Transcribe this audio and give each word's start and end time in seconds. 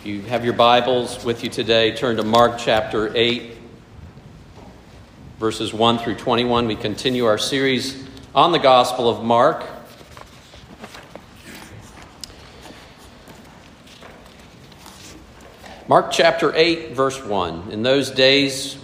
If 0.00 0.06
you 0.06 0.22
have 0.22 0.46
your 0.46 0.54
Bibles 0.54 1.26
with 1.26 1.44
you 1.44 1.50
today, 1.50 1.94
turn 1.94 2.16
to 2.16 2.22
Mark 2.22 2.56
chapter 2.56 3.14
8, 3.14 3.52
verses 5.38 5.74
1 5.74 5.98
through 5.98 6.14
21. 6.14 6.66
We 6.68 6.74
continue 6.74 7.26
our 7.26 7.36
series 7.36 8.02
on 8.34 8.52
the 8.52 8.58
Gospel 8.58 9.10
of 9.10 9.22
Mark. 9.22 9.62
Mark 15.86 16.10
chapter 16.10 16.56
8, 16.56 16.92
verse 16.92 17.22
1. 17.22 17.70
In 17.70 17.82
those 17.82 18.10
days, 18.10 18.78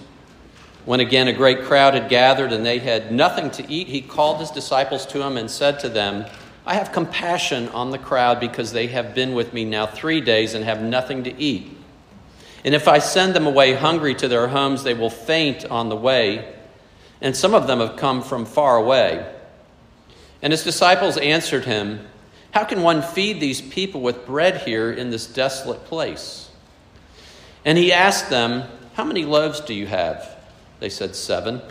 when 0.84 1.00
again 1.00 1.28
a 1.28 1.32
great 1.32 1.62
crowd 1.62 1.94
had 1.94 2.10
gathered 2.10 2.52
and 2.52 2.66
they 2.66 2.78
had 2.78 3.10
nothing 3.10 3.50
to 3.52 3.72
eat, 3.72 3.88
he 3.88 4.02
called 4.02 4.38
his 4.38 4.50
disciples 4.50 5.06
to 5.06 5.22
him 5.22 5.38
and 5.38 5.50
said 5.50 5.80
to 5.80 5.88
them, 5.88 6.26
I 6.66 6.74
have 6.74 6.90
compassion 6.90 7.68
on 7.68 7.92
the 7.92 7.98
crowd 7.98 8.40
because 8.40 8.72
they 8.72 8.88
have 8.88 9.14
been 9.14 9.34
with 9.34 9.54
me 9.54 9.64
now 9.64 9.86
three 9.86 10.20
days 10.20 10.54
and 10.54 10.64
have 10.64 10.82
nothing 10.82 11.22
to 11.24 11.40
eat. 11.40 11.72
And 12.64 12.74
if 12.74 12.88
I 12.88 12.98
send 12.98 13.36
them 13.36 13.46
away 13.46 13.74
hungry 13.74 14.16
to 14.16 14.26
their 14.26 14.48
homes, 14.48 14.82
they 14.82 14.94
will 14.94 15.10
faint 15.10 15.64
on 15.64 15.88
the 15.88 15.96
way. 15.96 16.52
And 17.20 17.36
some 17.36 17.54
of 17.54 17.68
them 17.68 17.78
have 17.78 17.96
come 17.96 18.20
from 18.20 18.44
far 18.44 18.76
away. 18.76 19.32
And 20.42 20.52
his 20.52 20.64
disciples 20.64 21.16
answered 21.16 21.64
him, 21.64 22.04
How 22.50 22.64
can 22.64 22.82
one 22.82 23.00
feed 23.00 23.40
these 23.40 23.60
people 23.60 24.00
with 24.00 24.26
bread 24.26 24.62
here 24.62 24.90
in 24.90 25.10
this 25.10 25.28
desolate 25.28 25.84
place? 25.84 26.50
And 27.64 27.78
he 27.78 27.92
asked 27.92 28.28
them, 28.28 28.64
How 28.94 29.04
many 29.04 29.24
loaves 29.24 29.60
do 29.60 29.72
you 29.72 29.86
have? 29.86 30.36
They 30.80 30.88
said, 30.88 31.14
Seven. 31.14 31.62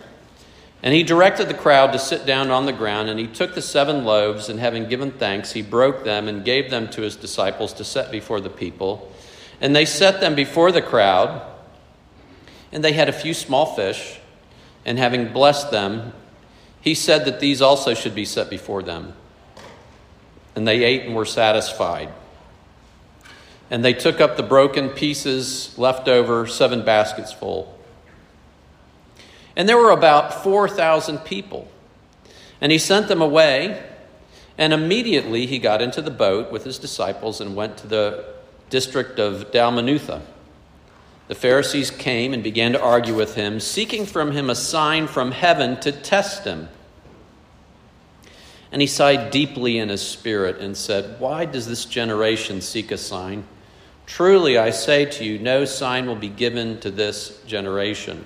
And 0.86 0.94
he 0.94 1.02
directed 1.02 1.48
the 1.48 1.56
crowd 1.56 1.94
to 1.94 2.00
sit 2.00 2.28
down 2.28 2.52
on 2.52 2.68
the 2.68 2.72
ground, 2.72 3.10
and 3.10 3.20
he 3.20 3.26
took 3.26 3.56
the 3.56 3.62
seven 3.62 4.06
loaves, 4.06 4.50
and 4.50 4.60
having 4.60 4.88
given 4.88 5.12
thanks, 5.12 5.52
he 5.52 5.64
broke 5.64 6.04
them 6.04 6.28
and 6.28 6.46
gave 6.46 6.70
them 6.70 6.88
to 6.90 7.02
his 7.02 7.16
disciples 7.16 7.74
to 7.74 7.84
set 7.84 8.12
before 8.12 8.40
the 8.40 8.52
people. 8.52 9.12
And 9.60 9.76
they 9.76 9.86
set 9.86 10.22
them 10.22 10.36
before 10.36 10.72
the 10.72 10.84
crowd, 10.84 11.42
and 12.72 12.84
they 12.84 12.94
had 12.94 13.10
a 13.10 13.14
few 13.14 13.34
small 13.34 13.76
fish, 13.76 14.20
and 14.86 15.00
having 15.00 15.34
blessed 15.34 15.72
them, 15.72 16.14
he 16.82 16.94
said 16.94 17.26
that 17.26 17.40
these 17.40 17.64
also 17.64 17.96
should 17.96 18.14
be 18.14 18.26
set 18.26 18.48
before 18.48 18.84
them. 18.84 19.14
And 20.56 20.68
they 20.68 20.84
ate 20.84 21.08
and 21.08 21.16
were 21.16 21.26
satisfied. 21.26 22.14
And 23.72 23.84
they 23.84 23.94
took 23.94 24.22
up 24.22 24.38
the 24.38 24.44
broken 24.44 24.90
pieces 24.90 25.76
left 25.80 26.08
over, 26.08 26.46
seven 26.46 26.86
baskets 26.86 27.34
full. 27.34 27.75
And 29.56 29.70
there 29.70 29.78
were 29.78 29.92
about 29.92 30.44
4,000 30.44 31.20
people. 31.20 31.68
And 32.60 32.72
he 32.72 32.78
sent 32.78 33.08
them 33.08 33.22
away, 33.22 33.84
and 34.58 34.74
immediately 34.74 35.46
he 35.46 35.60
got 35.60 35.82
into 35.82 36.02
the 36.02 36.12
boat 36.12 36.52
with 36.52 36.64
his 36.64 36.78
disciples 36.78 37.42
and 37.42 37.56
went 37.56 37.78
to 37.78 37.88
the 37.88 38.26
district 38.70 39.20
of 39.20 39.52
Dalmanutha. 39.52 40.22
The 41.28 41.36
Pharisees 41.36 41.90
came 41.90 42.34
and 42.34 42.44
began 42.44 42.74
to 42.74 42.82
argue 42.82 43.16
with 43.16 43.36
him, 43.36 43.60
seeking 43.60 44.06
from 44.06 44.32
him 44.32 44.50
a 44.50 44.56
sign 44.56 45.08
from 45.08 45.32
heaven 45.32 45.80
to 45.82 45.92
test 45.92 46.44
him. 46.44 46.70
And 48.72 48.82
he 48.82 48.88
sighed 48.88 49.32
deeply 49.32 49.78
in 49.78 49.90
his 49.90 50.02
spirit 50.02 50.60
and 50.60 50.76
said, 50.76 51.20
Why 51.20 51.46
does 51.46 51.68
this 51.68 51.86
generation 51.86 52.62
seek 52.62 52.92
a 52.92 52.98
sign? 52.98 53.46
Truly, 54.06 54.58
I 54.58 54.70
say 54.70 55.06
to 55.06 55.24
you, 55.24 55.40
no 55.40 55.66
sign 55.66 56.06
will 56.06 56.16
be 56.16 56.30
given 56.30 56.80
to 56.82 56.92
this 56.92 57.42
generation. 57.48 58.26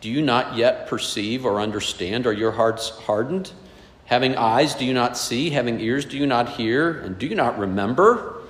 Do 0.00 0.10
you 0.10 0.22
not 0.22 0.56
yet 0.56 0.88
perceive 0.88 1.46
or 1.46 1.60
understand? 1.60 2.26
Are 2.26 2.32
your 2.32 2.52
hearts 2.52 2.90
hardened? 2.90 3.52
Having 4.06 4.36
eyes, 4.36 4.74
do 4.74 4.84
you 4.84 4.94
not 4.94 5.16
see? 5.18 5.50
Having 5.50 5.80
ears, 5.80 6.04
do 6.04 6.16
you 6.16 6.26
not 6.26 6.50
hear? 6.50 7.00
And 7.00 7.18
do 7.18 7.26
you 7.26 7.34
not 7.34 7.58
remember? 7.58 8.42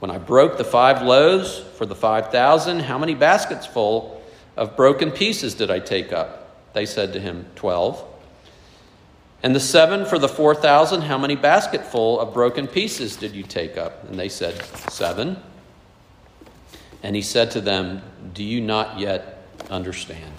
When 0.00 0.10
I 0.10 0.18
broke 0.18 0.58
the 0.58 0.64
five 0.64 1.02
loaves 1.02 1.58
for 1.76 1.86
the 1.86 1.94
five 1.94 2.30
thousand, 2.30 2.80
how 2.80 2.98
many 2.98 3.14
baskets 3.14 3.66
full 3.66 4.22
of 4.56 4.76
broken 4.76 5.10
pieces 5.10 5.54
did 5.54 5.70
I 5.70 5.78
take 5.78 6.12
up? 6.12 6.72
They 6.72 6.86
said 6.86 7.14
to 7.14 7.20
him, 7.20 7.46
Twelve. 7.56 8.04
And 9.42 9.54
the 9.54 9.60
seven 9.60 10.04
for 10.04 10.18
the 10.18 10.28
four 10.28 10.54
thousand, 10.54 11.02
how 11.02 11.18
many 11.18 11.36
basketful 11.36 12.20
of 12.20 12.34
broken 12.34 12.66
pieces 12.66 13.16
did 13.16 13.32
you 13.32 13.42
take 13.44 13.78
up? 13.78 14.04
And 14.08 14.18
they 14.18 14.28
said, 14.28 14.62
Seven. 14.90 15.36
And 17.02 17.16
he 17.16 17.22
said 17.22 17.52
to 17.52 17.60
them, 17.60 18.02
Do 18.34 18.44
you 18.44 18.60
not 18.60 18.98
yet 18.98 19.46
understand? 19.70 20.32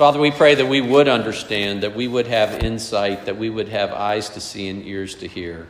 Father, 0.00 0.18
we 0.18 0.30
pray 0.30 0.54
that 0.54 0.66
we 0.66 0.80
would 0.80 1.08
understand, 1.08 1.82
that 1.82 1.94
we 1.94 2.08
would 2.08 2.26
have 2.26 2.64
insight, 2.64 3.26
that 3.26 3.36
we 3.36 3.50
would 3.50 3.68
have 3.68 3.92
eyes 3.92 4.30
to 4.30 4.40
see 4.40 4.66
and 4.66 4.86
ears 4.86 5.16
to 5.16 5.28
hear, 5.28 5.68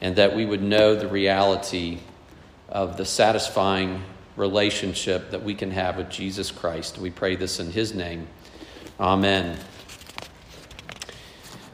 and 0.00 0.16
that 0.16 0.34
we 0.34 0.44
would 0.44 0.64
know 0.64 0.96
the 0.96 1.06
reality 1.06 2.00
of 2.68 2.96
the 2.96 3.04
satisfying 3.04 4.02
relationship 4.34 5.30
that 5.30 5.44
we 5.44 5.54
can 5.54 5.70
have 5.70 5.96
with 5.96 6.10
Jesus 6.10 6.50
Christ. 6.50 6.98
We 6.98 7.10
pray 7.10 7.36
this 7.36 7.60
in 7.60 7.70
His 7.70 7.94
name. 7.94 8.26
Amen. 8.98 9.56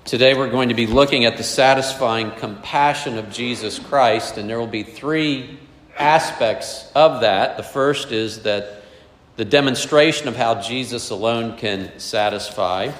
Today 0.04 0.34
we're 0.34 0.50
going 0.50 0.69
to 0.69 0.75
be 0.75 0.87
looking 0.87 1.25
at 1.25 1.39
the 1.39 1.43
satisfying 1.43 2.33
compassion 2.33 3.16
of 3.16 3.31
Jesus 3.33 3.78
Christ, 3.78 4.37
and 4.37 4.47
there 4.47 4.60
will 4.60 4.66
be 4.66 4.83
three 4.83 5.59
aspects 5.97 6.93
of 6.94 7.22
that. 7.22 7.56
The 7.56 7.62
first 7.62 8.12
is 8.12 8.43
that 8.43 8.81
the 9.37 9.44
demonstration 9.44 10.28
of 10.28 10.37
how 10.37 10.60
Jesus 10.60 11.10
alone 11.10 11.56
can 11.56 11.98
satisfy. 11.98 12.93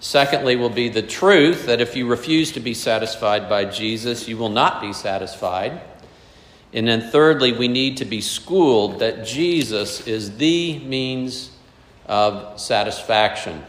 Secondly, 0.00 0.56
will 0.56 0.70
be 0.70 0.88
the 0.88 1.02
truth 1.02 1.66
that 1.66 1.80
if 1.80 1.96
you 1.96 2.06
refuse 2.06 2.52
to 2.52 2.60
be 2.60 2.74
satisfied 2.74 3.48
by 3.48 3.64
Jesus, 3.64 4.28
you 4.28 4.36
will 4.36 4.48
not 4.48 4.80
be 4.80 4.92
satisfied. 4.92 5.80
And 6.72 6.86
then 6.86 7.10
thirdly, 7.10 7.52
we 7.52 7.68
need 7.68 7.96
to 7.98 8.04
be 8.04 8.20
schooled 8.20 9.00
that 9.00 9.26
Jesus 9.26 10.06
is 10.06 10.36
the 10.36 10.78
means 10.78 11.50
of 12.06 12.60
satisfaction. 12.60 13.64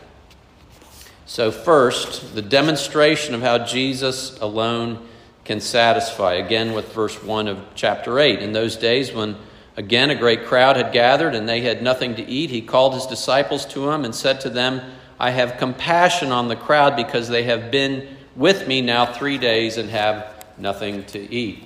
So, 1.26 1.52
first, 1.52 2.36
the 2.36 2.42
demonstration 2.42 3.34
of 3.34 3.42
how 3.42 3.60
Jesus 3.60 4.38
alone 4.40 5.08
can 5.46 5.62
satisfy. 5.62 6.34
Again, 6.34 6.74
with 6.74 6.92
verse 6.94 7.22
1 7.24 7.48
of 7.48 7.60
chapter 7.76 8.20
8. 8.20 8.40
In 8.40 8.52
those 8.52 8.76
days 8.76 9.12
when 9.14 9.36
Again, 9.78 10.09
a 10.09 10.16
great 10.16 10.46
crowd 10.46 10.76
had 10.76 10.92
gathered, 10.92 11.34
and 11.34 11.48
they 11.48 11.62
had 11.62 11.82
nothing 11.82 12.16
to 12.16 12.24
eat. 12.24 12.50
He 12.50 12.62
called 12.62 12.94
his 12.94 13.06
disciples 13.06 13.66
to 13.68 13.90
him 13.90 14.04
and 14.04 14.14
said 14.14 14.42
to 14.42 14.50
them, 14.50 14.82
I 15.20 15.32
have 15.32 15.58
compassion 15.58 16.32
on 16.32 16.48
the 16.48 16.56
crowd 16.56 16.96
because 16.96 17.30
they 17.30 17.44
have 17.44 17.72
been 17.72 18.18
with 18.36 18.68
me 18.68 18.81
now 18.81 19.06
three 19.06 19.38
days 19.38 19.78
and 19.78 19.90
have 19.90 20.46
nothing 20.58 21.06
to 21.06 21.20
eat. 21.34 21.64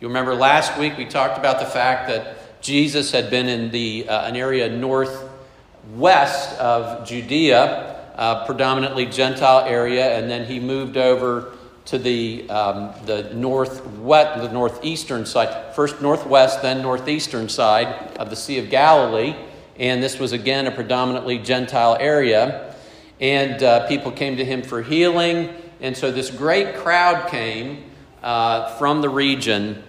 You 0.00 0.08
remember 0.08 0.34
last 0.34 0.78
week 0.78 0.98
we 0.98 1.06
talked 1.06 1.38
about 1.38 1.58
the 1.58 1.66
fact 1.66 2.08
that 2.08 2.62
Jesus 2.62 3.12
had 3.12 3.30
been 3.30 3.48
in 3.48 3.70
the, 3.70 4.08
uh, 4.08 4.26
an 4.26 4.36
area 4.36 4.68
northwest 4.68 6.58
of 6.58 7.06
Judea, 7.06 8.44
predominantly 8.46 9.06
Gentile 9.06 9.64
area, 9.66 10.18
and 10.18 10.30
then 10.30 10.46
he 10.46 10.58
moved 10.60 10.96
over 10.96 11.55
to 11.86 11.98
the, 11.98 12.48
um, 12.50 12.92
the 13.06 13.32
northwest, 13.34 14.42
the 14.42 14.52
northeastern 14.52 15.24
side, 15.24 15.74
first 15.74 16.02
northwest, 16.02 16.62
then 16.62 16.82
northeastern 16.82 17.48
side 17.48 18.16
of 18.18 18.28
the 18.28 18.36
Sea 18.36 18.58
of 18.58 18.70
Galilee. 18.70 19.36
And 19.78 20.02
this 20.02 20.18
was 20.18 20.32
again 20.32 20.66
a 20.66 20.72
predominantly 20.72 21.38
Gentile 21.38 21.96
area. 21.98 22.74
And 23.20 23.62
uh, 23.62 23.86
people 23.86 24.10
came 24.10 24.36
to 24.36 24.44
him 24.44 24.62
for 24.62 24.82
healing. 24.82 25.54
And 25.80 25.96
so 25.96 26.10
this 26.10 26.30
great 26.30 26.76
crowd 26.76 27.30
came 27.30 27.84
uh, 28.22 28.76
from 28.76 29.00
the 29.00 29.08
region 29.08 29.84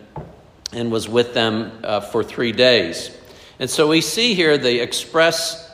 and 0.72 0.92
was 0.92 1.10
with 1.10 1.34
them 1.34 1.80
uh, 1.84 2.02
for 2.02 2.24
three 2.24 2.52
days. 2.52 3.10
And 3.60 3.70
so 3.70 3.88
we 3.88 4.02
see 4.02 4.36
here 4.36 4.58
the 4.58 4.80
express 4.82 5.72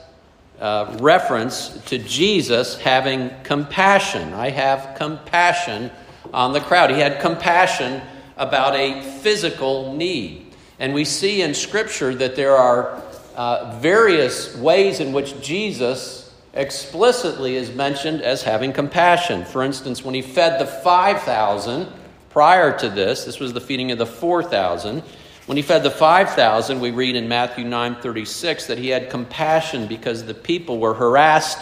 uh, 0.62 0.98
reference 1.02 1.70
to 1.88 1.98
Jesus 1.98 2.78
having 2.78 3.30
compassion. 3.44 4.34
I 4.34 4.52
have 4.52 4.96
compassion 4.98 5.92
on 6.34 6.54
the 6.54 6.60
crowd. 6.60 6.90
He 6.90 7.00
had 7.00 7.22
compassion 7.22 8.02
about 8.36 8.76
a 8.76 9.02
physical 9.22 9.94
need. 9.94 10.54
And 10.80 10.94
we 10.94 11.06
see 11.06 11.42
in 11.42 11.54
Scripture 11.54 12.14
that 12.16 12.36
there 12.36 12.56
are 12.56 13.02
uh, 13.36 13.80
various 13.80 14.56
ways 14.58 15.00
in 15.00 15.14
which 15.14 15.40
Jesus 15.42 16.34
explicitly 16.54 17.56
is 17.56 17.72
mentioned 17.72 18.22
as 18.22 18.44
having 18.44 18.74
compassion. 18.74 19.46
For 19.46 19.64
instance, 19.64 20.04
when 20.04 20.14
he 20.14 20.22
fed 20.22 20.60
the 20.60 20.66
5,000 20.66 21.88
prior 22.30 22.78
to 22.80 22.90
this, 22.90 23.26
this 23.26 23.40
was 23.40 23.54
the 23.54 23.62
feeding 23.62 23.92
of 23.92 23.98
the 23.98 24.06
4,000. 24.06 25.04
When 25.46 25.58
he 25.58 25.64
fed 25.64 25.84
the 25.84 25.92
5,000, 25.92 26.80
we 26.80 26.92
read 26.92 27.16
in 27.16 27.28
Matthew 27.28 27.66
9:36 27.66 28.68
that 28.68 28.78
he 28.78 28.90
had 28.90 29.10
compassion 29.10 29.88
because 29.88 30.24
the 30.24 30.34
people 30.34 30.80
were 30.80 30.94
harassed 30.94 31.60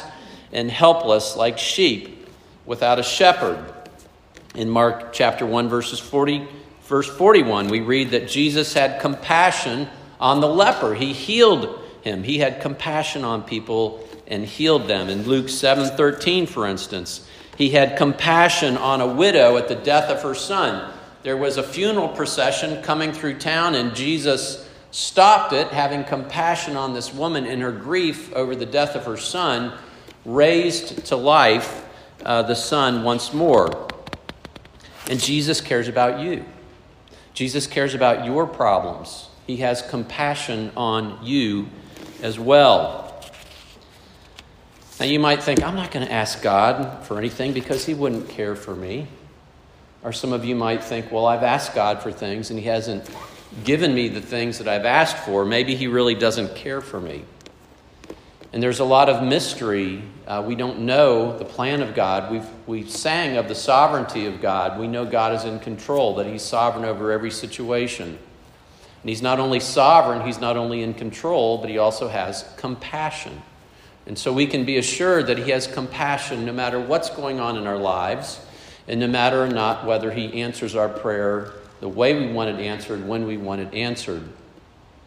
and 0.52 0.70
helpless 0.70 1.36
like 1.36 1.58
sheep 1.58 2.28
without 2.66 3.00
a 3.00 3.04
shepherd. 3.04 3.58
In 4.56 4.70
Mark 4.70 5.14
chapter 5.14 5.46
1 5.46 5.70
verses 5.70 6.00
40 6.00 6.48
verse 6.84 7.08
41, 7.08 7.70
we 7.70 7.80
read 7.80 8.12
that 8.12 8.28
Jesus 8.28 8.74
had 8.74 9.00
compassion 9.00 9.88
on 10.20 10.42
the 10.42 10.48
leper. 10.48 10.94
He 10.94 11.14
healed 11.14 11.80
him. 12.02 12.24
He 12.24 12.40
had 12.40 12.62
compassion 12.62 13.24
on 13.24 13.44
people 13.44 14.06
and 14.28 14.46
healed 14.46 14.88
them. 14.88 15.10
In 15.10 15.24
Luke 15.24 15.48
7:13, 15.48 16.48
for 16.48 16.68
instance, 16.68 17.28
he 17.58 17.70
had 17.70 17.98
compassion 17.98 18.78
on 18.78 19.02
a 19.02 19.08
widow 19.08 19.58
at 19.58 19.68
the 19.68 19.76
death 19.76 20.10
of 20.10 20.22
her 20.24 20.36
son 20.36 20.92
there 21.24 21.38
was 21.38 21.58
a 21.58 21.64
funeral 21.64 22.10
procession 22.10 22.82
coming 22.82 23.12
through 23.12 23.38
town, 23.38 23.76
and 23.76 23.96
Jesus 23.96 24.68
stopped 24.90 25.54
it, 25.54 25.68
having 25.68 26.04
compassion 26.04 26.76
on 26.76 26.94
this 26.94 27.14
woman 27.14 27.46
in 27.46 27.62
her 27.62 27.72
grief 27.72 28.34
over 28.34 28.56
the 28.56 28.66
death 28.66 28.96
of 28.96 29.06
her 29.06 29.18
son, 29.18 29.78
raised 30.26 31.06
to 31.06 31.16
life 31.16 31.86
uh, 32.26 32.42
the 32.42 32.56
son 32.56 33.04
once 33.04 33.34
more. 33.34 33.88
And 35.12 35.20
Jesus 35.20 35.60
cares 35.60 35.90
about 35.90 36.22
you. 36.22 36.46
Jesus 37.34 37.68
cares 37.68 37.94
about 37.94 38.24
your 38.24 38.48
problems. 38.48 39.28
He 39.46 39.58
has 39.58 39.82
compassion 39.82 40.72
on 40.78 41.20
you 41.22 41.68
as 42.24 42.40
well. 42.40 43.22
Now, 45.02 45.08
you 45.08 45.20
might 45.20 45.44
think, 45.44 45.64
I'm 45.64 45.76
not 45.76 45.92
going 45.92 46.08
to 46.08 46.12
ask 46.14 46.42
God 46.42 47.06
for 47.06 47.18
anything 47.18 47.52
because 47.52 47.86
He 47.86 47.94
wouldn't 47.94 48.30
care 48.30 48.56
for 48.56 48.74
me. 48.74 49.10
Or 50.02 50.14
some 50.14 50.32
of 50.32 50.46
you 50.46 50.56
might 50.56 50.82
think, 50.82 51.12
well, 51.12 51.26
I've 51.26 51.44
asked 51.44 51.76
God 51.76 52.02
for 52.02 52.14
things 52.14 52.50
and 52.50 52.58
He 52.58 52.68
hasn't 52.68 53.04
given 53.66 53.94
me 53.94 54.08
the 54.08 54.22
things 54.22 54.60
that 54.60 54.70
I've 54.70 54.86
asked 54.86 55.18
for. 55.18 55.44
Maybe 55.44 55.76
He 55.76 55.88
really 55.88 56.16
doesn't 56.16 56.56
care 56.56 56.80
for 56.80 57.02
me. 57.02 57.26
And 58.54 58.62
there's 58.62 58.80
a 58.80 58.86
lot 58.86 59.08
of 59.08 59.24
mystery. 59.24 60.04
Uh, 60.28 60.44
we 60.46 60.56
don't 60.56 60.80
know 60.80 61.38
the 61.38 61.46
plan 61.46 61.82
of 61.82 61.96
God. 61.96 62.32
We've, 62.32 62.48
we 62.68 62.84
sang 62.84 63.38
of 63.38 63.48
the 63.48 63.56
sovereignty 63.56 64.26
of 64.26 64.42
God. 64.42 64.78
We 64.80 64.88
know 64.88 65.06
God 65.06 65.34
is 65.34 65.46
in 65.46 65.60
control, 65.60 66.16
that 66.16 66.26
He's 66.26 66.42
sovereign 66.42 66.84
over 66.84 67.12
every 67.12 67.32
situation. 67.32 68.08
And 68.10 69.10
He's 69.10 69.22
not 69.22 69.40
only 69.40 69.62
sovereign, 69.62 70.26
He's 70.26 70.42
not 70.42 70.58
only 70.58 70.84
in 70.84 70.94
control, 70.94 71.60
but 71.60 71.70
He 71.70 71.78
also 71.78 72.10
has 72.10 72.46
compassion. 72.58 73.42
And 74.06 74.18
so 74.18 74.34
we 74.34 74.48
can 74.48 74.66
be 74.66 74.78
assured 74.78 75.28
that 75.28 75.38
He 75.38 75.52
has 75.52 75.66
compassion 75.66 76.46
no 76.46 76.52
matter 76.52 76.80
what's 76.80 77.10
going 77.10 77.40
on 77.40 77.58
in 77.58 77.68
our 77.68 77.78
lives 77.78 78.46
and 78.88 79.00
no 79.00 79.08
matter 79.08 79.42
or 79.42 79.48
not 79.48 79.86
whether 79.86 80.12
He 80.12 80.42
answers 80.42 80.76
our 80.76 80.90
prayer 80.90 81.54
the 81.80 81.88
way 81.88 82.20
we 82.20 82.32
want 82.32 82.50
it 82.50 82.62
answered, 82.62 83.08
when 83.08 83.26
we 83.26 83.38
want 83.38 83.62
it 83.62 83.74
answered. 83.74 84.24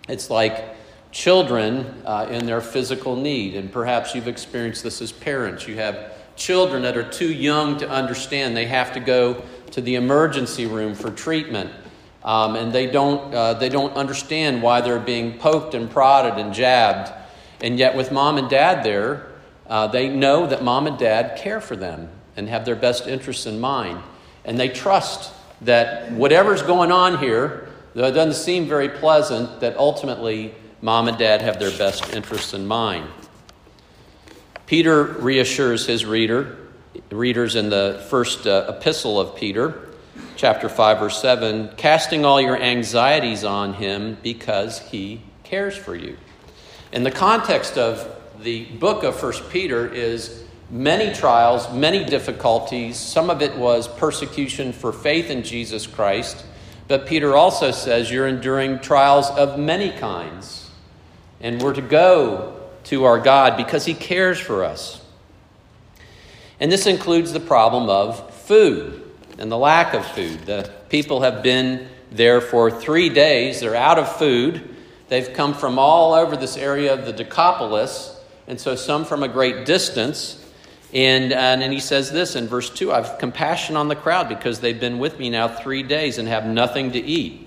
It's 0.08 0.30
like 0.30 0.76
children 1.14 2.02
uh, 2.04 2.26
in 2.28 2.44
their 2.44 2.60
physical 2.60 3.14
need, 3.14 3.54
and 3.54 3.72
perhaps 3.72 4.16
you've 4.16 4.26
experienced 4.26 4.82
this 4.82 5.00
as 5.00 5.12
parents. 5.12 5.66
You 5.68 5.76
have 5.76 6.12
children 6.34 6.82
that 6.82 6.96
are 6.96 7.08
too 7.08 7.32
young 7.32 7.78
to 7.78 7.88
understand 7.88 8.56
they 8.56 8.66
have 8.66 8.92
to 8.94 9.00
go 9.00 9.44
to 9.70 9.80
the 9.80 9.94
emergency 9.94 10.66
room 10.66 10.92
for 10.92 11.12
treatment. 11.12 11.70
Um, 12.24 12.56
and 12.56 12.72
they 12.72 12.88
don't, 12.88 13.32
uh, 13.32 13.54
they 13.54 13.68
don't 13.68 13.92
understand 13.94 14.60
why 14.60 14.80
they're 14.80 14.98
being 14.98 15.38
poked 15.38 15.74
and 15.74 15.88
prodded 15.88 16.34
and 16.34 16.52
jabbed. 16.52 17.12
And 17.60 17.78
yet, 17.78 17.94
with 17.94 18.10
mom 18.10 18.36
and 18.36 18.50
dad 18.50 18.82
there, 18.82 19.26
uh, 19.68 19.86
they 19.86 20.08
know 20.08 20.48
that 20.48 20.64
mom 20.64 20.88
and 20.88 20.98
dad 20.98 21.38
care 21.38 21.60
for 21.60 21.76
them 21.76 22.08
and 22.36 22.48
have 22.48 22.64
their 22.64 22.76
best 22.76 23.06
interests 23.06 23.46
in 23.46 23.60
mind. 23.60 24.02
And 24.44 24.58
they 24.58 24.68
trust 24.68 25.32
that 25.60 26.10
whatever's 26.10 26.62
going 26.62 26.90
on 26.90 27.18
here, 27.18 27.68
though 27.94 28.08
it 28.08 28.12
doesn't 28.12 28.42
seem 28.42 28.66
very 28.66 28.88
pleasant, 28.88 29.60
that 29.60 29.76
ultimately 29.76 30.54
mom 30.84 31.08
and 31.08 31.16
dad 31.16 31.40
have 31.40 31.58
their 31.58 31.70
best 31.78 32.12
interests 32.14 32.52
in 32.52 32.66
mind. 32.66 33.08
Peter 34.66 35.02
reassures 35.02 35.86
his 35.86 36.04
reader, 36.04 36.58
readers 37.10 37.56
in 37.56 37.70
the 37.70 38.04
first 38.10 38.46
uh, 38.46 38.66
epistle 38.68 39.18
of 39.18 39.34
Peter, 39.34 39.88
chapter 40.36 40.68
5 40.68 40.98
verse 40.98 41.22
7, 41.22 41.70
casting 41.78 42.26
all 42.26 42.38
your 42.38 42.60
anxieties 42.60 43.44
on 43.44 43.72
him 43.72 44.18
because 44.22 44.78
he 44.78 45.22
cares 45.42 45.74
for 45.74 45.96
you. 45.96 46.18
And 46.92 47.06
the 47.06 47.10
context 47.10 47.78
of 47.78 48.06
the 48.42 48.66
book 48.66 49.04
of 49.04 49.16
First 49.16 49.48
Peter 49.48 49.90
is 49.90 50.44
many 50.68 51.14
trials, 51.14 51.72
many 51.72 52.04
difficulties. 52.04 52.98
Some 52.98 53.30
of 53.30 53.40
it 53.40 53.56
was 53.56 53.88
persecution 53.88 54.70
for 54.70 54.92
faith 54.92 55.30
in 55.30 55.44
Jesus 55.44 55.86
Christ. 55.86 56.44
But 56.88 57.06
Peter 57.06 57.34
also 57.34 57.70
says 57.70 58.10
you're 58.10 58.28
enduring 58.28 58.80
trials 58.80 59.30
of 59.30 59.58
many 59.58 59.90
kinds. 59.90 60.63
And 61.44 61.60
we're 61.60 61.74
to 61.74 61.82
go 61.82 62.58
to 62.84 63.04
our 63.04 63.18
God 63.20 63.58
because 63.58 63.84
He 63.84 63.92
cares 63.92 64.40
for 64.40 64.64
us. 64.64 65.04
And 66.58 66.72
this 66.72 66.86
includes 66.86 67.34
the 67.34 67.40
problem 67.40 67.90
of 67.90 68.34
food 68.34 69.02
and 69.38 69.52
the 69.52 69.58
lack 69.58 69.92
of 69.92 70.06
food. 70.06 70.46
The 70.46 70.70
people 70.88 71.20
have 71.20 71.42
been 71.42 71.86
there 72.10 72.40
for 72.40 72.70
three 72.70 73.10
days, 73.10 73.60
they're 73.60 73.76
out 73.76 73.98
of 73.98 74.16
food. 74.16 74.70
They've 75.10 75.34
come 75.34 75.52
from 75.52 75.78
all 75.78 76.14
over 76.14 76.34
this 76.34 76.56
area 76.56 76.94
of 76.94 77.04
the 77.04 77.12
Decapolis, 77.12 78.18
and 78.46 78.58
so 78.58 78.74
some 78.74 79.04
from 79.04 79.22
a 79.22 79.28
great 79.28 79.66
distance. 79.66 80.40
And, 80.94 81.30
uh, 81.30 81.36
and, 81.36 81.62
and 81.62 81.74
he 81.74 81.80
says 81.80 82.10
this 82.10 82.36
in 82.36 82.46
verse 82.46 82.70
2 82.70 82.90
I've 82.90 83.18
compassion 83.18 83.76
on 83.76 83.88
the 83.88 83.96
crowd 83.96 84.30
because 84.30 84.60
they've 84.60 84.80
been 84.80 84.98
with 84.98 85.18
me 85.18 85.28
now 85.28 85.48
three 85.48 85.82
days 85.82 86.16
and 86.16 86.26
have 86.26 86.46
nothing 86.46 86.92
to 86.92 86.98
eat. 86.98 87.43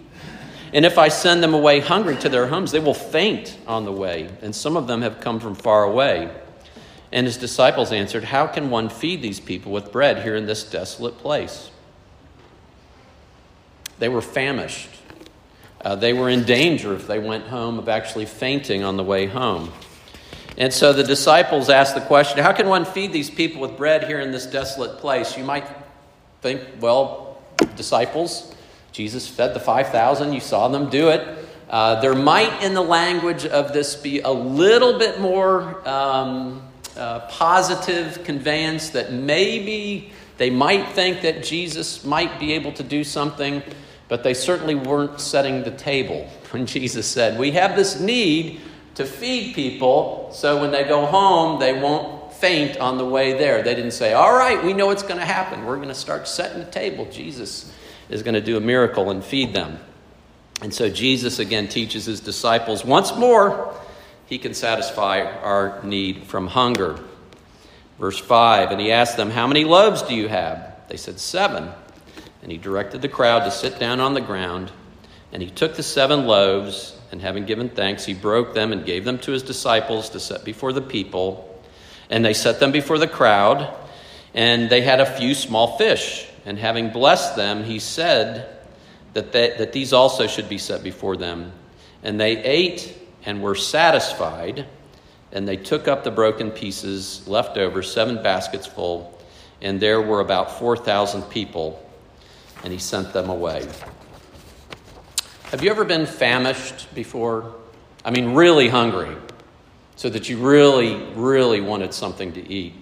And 0.73 0.85
if 0.85 0.97
I 0.97 1.07
send 1.07 1.41
them 1.41 1.53
away 1.53 1.79
hungry 1.79 2.17
to 2.17 2.29
their 2.29 2.47
homes, 2.47 2.71
they 2.71 2.79
will 2.79 2.93
faint 2.93 3.57
on 3.67 3.85
the 3.85 3.91
way. 3.91 4.29
And 4.41 4.55
some 4.55 4.75
of 4.75 4.87
them 4.87 5.01
have 5.01 5.19
come 5.19 5.39
from 5.39 5.55
far 5.55 5.83
away. 5.83 6.29
And 7.11 7.25
his 7.25 7.37
disciples 7.37 7.91
answered, 7.91 8.25
How 8.25 8.47
can 8.47 8.69
one 8.69 8.89
feed 8.89 9.21
these 9.21 9.39
people 9.39 9.71
with 9.71 9.91
bread 9.91 10.23
here 10.23 10.35
in 10.35 10.45
this 10.45 10.63
desolate 10.63 11.17
place? 11.17 11.71
They 13.99 14.09
were 14.09 14.21
famished. 14.21 14.89
Uh, 15.81 15.95
they 15.95 16.11
were 16.11 16.29
in 16.29 16.43
danger 16.43 16.93
if 16.93 17.07
they 17.07 17.19
went 17.19 17.45
home 17.45 17.79
of 17.79 17.87
actually 17.87 18.25
fainting 18.25 18.83
on 18.83 18.97
the 18.97 19.03
way 19.03 19.25
home. 19.25 19.71
And 20.57 20.73
so 20.73 20.91
the 20.91 21.03
disciples 21.03 21.69
asked 21.69 21.93
the 21.93 22.01
question 22.01 22.39
how 22.39 22.51
can 22.51 22.67
one 22.67 22.83
feed 22.83 23.13
these 23.13 23.29
people 23.29 23.61
with 23.61 23.77
bread 23.77 24.03
here 24.03 24.19
in 24.19 24.31
this 24.31 24.45
desolate 24.45 24.97
place? 24.97 25.37
You 25.37 25.43
might 25.43 25.67
think, 26.41 26.61
well, 26.79 27.41
disciples, 27.75 28.53
Jesus 28.97 29.27
fed 29.27 29.53
the 29.53 29.59
5,000, 29.59 30.33
you 30.33 30.39
saw 30.39 30.69
them 30.69 30.89
do 30.89 31.09
it. 31.09 31.37
Uh, 31.69 32.01
there 32.01 32.15
might, 32.15 32.63
in 32.63 32.73
the 32.73 32.81
language 32.81 33.45
of 33.45 33.71
this, 33.71 33.95
be 33.95 34.21
a 34.21 34.31
little 34.31 34.97
bit 34.97 35.21
more 35.21 35.87
um, 35.87 36.63
uh, 36.95 37.19
positive 37.29 38.23
conveyance 38.23 38.89
that 38.89 39.13
maybe 39.13 40.11
they 40.37 40.49
might 40.49 40.93
think 40.93 41.21
that 41.21 41.43
Jesus 41.43 42.03
might 42.03 42.39
be 42.39 42.53
able 42.53 42.71
to 42.71 42.81
do 42.81 43.03
something, 43.03 43.61
but 44.07 44.23
they 44.23 44.33
certainly 44.33 44.73
weren't 44.73 45.21
setting 45.21 45.61
the 45.61 45.69
table 45.69 46.27
when 46.49 46.65
Jesus 46.65 47.05
said, 47.05 47.37
We 47.37 47.51
have 47.51 47.75
this 47.75 47.99
need 47.99 48.61
to 48.95 49.05
feed 49.05 49.53
people 49.53 50.31
so 50.33 50.59
when 50.59 50.71
they 50.71 50.85
go 50.85 51.05
home, 51.05 51.59
they 51.59 51.79
won't 51.79 52.33
faint 52.33 52.77
on 52.77 52.97
the 52.97 53.05
way 53.05 53.33
there. 53.33 53.61
They 53.61 53.75
didn't 53.75 53.91
say, 53.91 54.13
All 54.13 54.33
right, 54.33 54.63
we 54.63 54.73
know 54.73 54.89
it's 54.89 55.03
going 55.03 55.19
to 55.19 55.25
happen. 55.25 55.65
We're 55.65 55.75
going 55.75 55.89
to 55.89 55.93
start 55.93 56.27
setting 56.27 56.57
the 56.57 56.71
table. 56.71 57.05
Jesus 57.11 57.71
is 58.09 58.23
going 58.23 58.33
to 58.33 58.41
do 58.41 58.57
a 58.57 58.61
miracle 58.61 59.09
and 59.09 59.23
feed 59.23 59.53
them. 59.53 59.79
And 60.61 60.73
so 60.73 60.89
Jesus 60.89 61.39
again 61.39 61.67
teaches 61.67 62.05
his 62.05 62.19
disciples 62.19 62.83
once 62.83 63.15
more 63.15 63.73
he 64.25 64.37
can 64.37 64.53
satisfy 64.53 65.21
our 65.21 65.81
need 65.83 66.23
from 66.23 66.47
hunger. 66.47 66.99
Verse 67.99 68.19
5 68.19 68.71
And 68.71 68.81
he 68.81 68.91
asked 68.91 69.17
them, 69.17 69.29
How 69.29 69.47
many 69.47 69.63
loaves 69.63 70.01
do 70.01 70.15
you 70.15 70.27
have? 70.27 70.75
They 70.89 70.97
said, 70.97 71.19
Seven. 71.19 71.69
And 72.41 72.51
he 72.51 72.57
directed 72.57 73.01
the 73.01 73.09
crowd 73.09 73.45
to 73.45 73.51
sit 73.51 73.79
down 73.79 73.99
on 73.99 74.13
the 74.13 74.21
ground. 74.21 74.71
And 75.31 75.41
he 75.41 75.49
took 75.49 75.75
the 75.75 75.83
seven 75.83 76.25
loaves 76.25 76.97
and 77.11 77.21
having 77.21 77.45
given 77.45 77.69
thanks, 77.69 78.05
he 78.05 78.13
broke 78.13 78.53
them 78.53 78.71
and 78.71 78.85
gave 78.85 79.05
them 79.05 79.17
to 79.19 79.31
his 79.31 79.43
disciples 79.43 80.09
to 80.09 80.19
set 80.19 80.43
before 80.43 80.73
the 80.73 80.81
people. 80.81 81.61
And 82.09 82.23
they 82.23 82.33
set 82.33 82.59
them 82.59 82.71
before 82.71 82.97
the 82.97 83.07
crowd, 83.07 83.73
and 84.33 84.69
they 84.69 84.81
had 84.81 84.99
a 84.99 85.05
few 85.05 85.33
small 85.33 85.77
fish. 85.77 86.27
And 86.47 86.57
having 86.57 86.91
blessed 86.91 87.35
them, 87.35 87.65
he 87.65 87.77
said 87.77 88.47
that, 89.11 89.33
they, 89.33 89.53
that 89.57 89.73
these 89.73 89.91
also 89.91 90.27
should 90.27 90.47
be 90.47 90.57
set 90.57 90.81
before 90.81 91.17
them. 91.17 91.51
And 92.03 92.17
they 92.17 92.41
ate 92.41 92.97
and 93.25 93.43
were 93.43 93.53
satisfied, 93.53 94.65
and 95.33 95.45
they 95.45 95.57
took 95.57 95.89
up 95.89 96.05
the 96.05 96.09
broken 96.09 96.51
pieces 96.51 97.27
left 97.27 97.57
over, 97.57 97.83
seven 97.83 98.23
baskets 98.23 98.65
full, 98.65 99.19
and 99.61 99.77
there 99.81 100.01
were 100.01 100.21
about 100.21 100.57
4,000 100.57 101.23
people, 101.23 101.85
and 102.63 102.71
he 102.71 102.79
sent 102.79 103.11
them 103.11 103.29
away. 103.29 103.67
Have 105.51 105.61
you 105.61 105.69
ever 105.69 105.83
been 105.83 106.05
famished 106.05 106.95
before? 106.95 107.55
I 108.05 108.11
mean, 108.11 108.35
really 108.35 108.69
hungry, 108.69 109.17
so 109.97 110.09
that 110.09 110.29
you 110.29 110.37
really, 110.37 110.95
really 111.13 111.59
wanted 111.59 111.93
something 111.93 112.31
to 112.31 112.49
eat. 112.49 112.73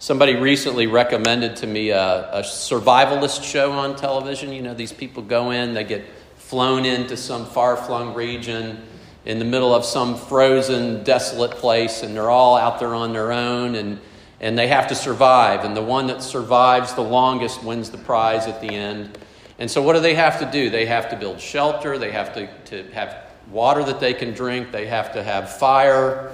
Somebody 0.00 0.36
recently 0.36 0.86
recommended 0.86 1.56
to 1.56 1.66
me 1.66 1.90
a, 1.90 2.30
a 2.32 2.40
survivalist 2.40 3.44
show 3.44 3.72
on 3.72 3.96
television. 3.96 4.50
You 4.50 4.62
know, 4.62 4.72
these 4.72 4.94
people 4.94 5.22
go 5.22 5.50
in, 5.50 5.74
they 5.74 5.84
get 5.84 6.06
flown 6.36 6.86
into 6.86 7.18
some 7.18 7.44
far 7.44 7.76
flung 7.76 8.14
region 8.14 8.82
in 9.26 9.38
the 9.38 9.44
middle 9.44 9.74
of 9.74 9.84
some 9.84 10.16
frozen, 10.16 11.04
desolate 11.04 11.50
place, 11.50 12.02
and 12.02 12.16
they're 12.16 12.30
all 12.30 12.56
out 12.56 12.78
there 12.78 12.94
on 12.94 13.12
their 13.12 13.30
own, 13.30 13.74
and, 13.74 14.00
and 14.40 14.58
they 14.58 14.68
have 14.68 14.88
to 14.88 14.94
survive. 14.94 15.66
And 15.66 15.76
the 15.76 15.82
one 15.82 16.06
that 16.06 16.22
survives 16.22 16.94
the 16.94 17.02
longest 17.02 17.62
wins 17.62 17.90
the 17.90 17.98
prize 17.98 18.46
at 18.46 18.62
the 18.62 18.70
end. 18.70 19.18
And 19.58 19.70
so, 19.70 19.82
what 19.82 19.92
do 19.92 20.00
they 20.00 20.14
have 20.14 20.38
to 20.38 20.50
do? 20.50 20.70
They 20.70 20.86
have 20.86 21.10
to 21.10 21.16
build 21.16 21.42
shelter, 21.42 21.98
they 21.98 22.10
have 22.10 22.32
to, 22.36 22.48
to 22.70 22.90
have 22.92 23.16
water 23.50 23.84
that 23.84 24.00
they 24.00 24.14
can 24.14 24.32
drink, 24.32 24.72
they 24.72 24.86
have 24.86 25.12
to 25.12 25.22
have 25.22 25.58
fire, 25.58 26.32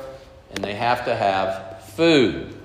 and 0.55 0.63
they 0.63 0.75
have 0.75 1.05
to 1.07 1.17
have 1.17 1.83
food. 1.83 2.56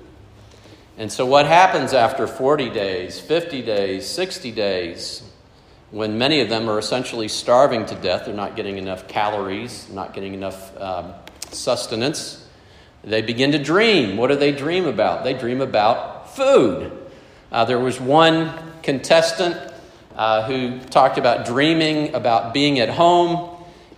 And 0.98 1.10
so, 1.10 1.24
what 1.24 1.46
happens 1.46 1.94
after 1.94 2.26
40 2.26 2.70
days, 2.70 3.18
50 3.18 3.62
days, 3.62 4.06
60 4.06 4.52
days, 4.52 5.22
when 5.90 6.18
many 6.18 6.40
of 6.40 6.48
them 6.48 6.68
are 6.68 6.78
essentially 6.78 7.28
starving 7.28 7.86
to 7.86 7.94
death? 7.96 8.26
They're 8.26 8.34
not 8.34 8.56
getting 8.56 8.76
enough 8.78 9.08
calories, 9.08 9.88
not 9.90 10.12
getting 10.12 10.34
enough 10.34 10.78
um, 10.80 11.12
sustenance. 11.50 12.46
They 13.04 13.22
begin 13.22 13.52
to 13.52 13.58
dream. 13.58 14.16
What 14.16 14.28
do 14.28 14.36
they 14.36 14.52
dream 14.52 14.86
about? 14.86 15.24
They 15.24 15.34
dream 15.34 15.60
about 15.60 16.36
food. 16.36 16.92
Uh, 17.50 17.64
there 17.64 17.78
was 17.78 18.00
one 18.00 18.52
contestant 18.82 19.56
uh, 20.14 20.46
who 20.46 20.78
talked 20.78 21.18
about 21.18 21.46
dreaming 21.46 22.14
about 22.14 22.52
being 22.52 22.78
at 22.78 22.90
home 22.90 23.51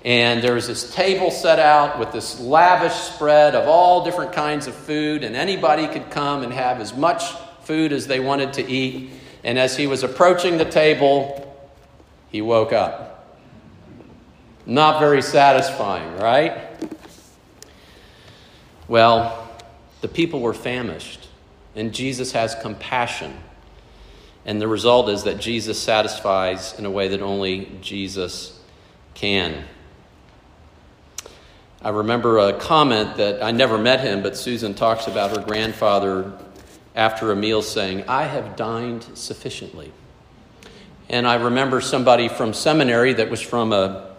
and 0.04 0.42
there 0.42 0.54
was 0.54 0.66
this 0.66 0.94
table 0.94 1.30
set 1.30 1.58
out 1.58 1.99
with 1.99 2.12
this 2.12 2.38
lavish 2.38 2.92
spread 2.92 3.54
of 3.54 3.66
all 3.66 4.04
different 4.04 4.32
kinds 4.32 4.66
of 4.66 4.75
food, 4.75 5.25
and 5.25 5.34
anybody 5.34 5.88
could 5.88 6.11
come 6.11 6.42
and 6.42 6.52
have 6.52 6.80
as 6.80 6.94
much 6.94 7.25
food 7.62 7.90
as 7.90 8.06
they 8.06 8.20
wanted 8.20 8.52
to 8.54 8.70
eat. 8.70 9.11
And 9.42 9.58
as 9.58 9.76
he 9.76 9.87
was 9.87 10.02
approaching 10.02 10.58
the 10.58 10.66
table, 10.66 11.56
he 12.30 12.42
woke 12.42 12.73
up. 12.73 13.34
Not 14.66 15.00
very 15.00 15.23
satisfying, 15.23 16.18
right? 16.18 16.68
Well, 18.88 19.49
the 20.02 20.08
people 20.08 20.40
were 20.40 20.54
famished, 20.54 21.28
and 21.75 21.94
Jesus 21.94 22.32
has 22.32 22.54
compassion. 22.54 23.34
And 24.44 24.61
the 24.61 24.68
result 24.68 25.08
is 25.08 25.25
that 25.25 25.38
Jesus 25.38 25.80
satisfies 25.80 26.78
in 26.78 26.84
a 26.84 26.90
way 26.90 27.08
that 27.08 27.23
only 27.23 27.73
Jesus 27.80 28.58
can. 29.14 29.64
I 31.84 31.90
remember 31.90 32.38
a 32.38 32.54
comment 32.54 33.16
that 33.18 33.42
I 33.42 33.50
never 33.50 33.76
met 33.76 34.00
him, 34.00 34.22
but 34.22 34.38
Susan 34.38 34.72
talks 34.72 35.06
about 35.06 35.36
her 35.36 35.42
grandfather 35.42 36.32
after 36.94 37.30
a 37.30 37.36
meal 37.36 37.60
saying, 37.60 38.04
I 38.08 38.22
have 38.22 38.56
dined 38.56 39.06
sufficiently. 39.12 39.92
And 41.10 41.28
I 41.28 41.34
remember 41.34 41.82
somebody 41.82 42.28
from 42.28 42.54
seminary 42.54 43.12
that 43.12 43.28
was 43.28 43.42
from 43.42 43.74
a, 43.74 44.14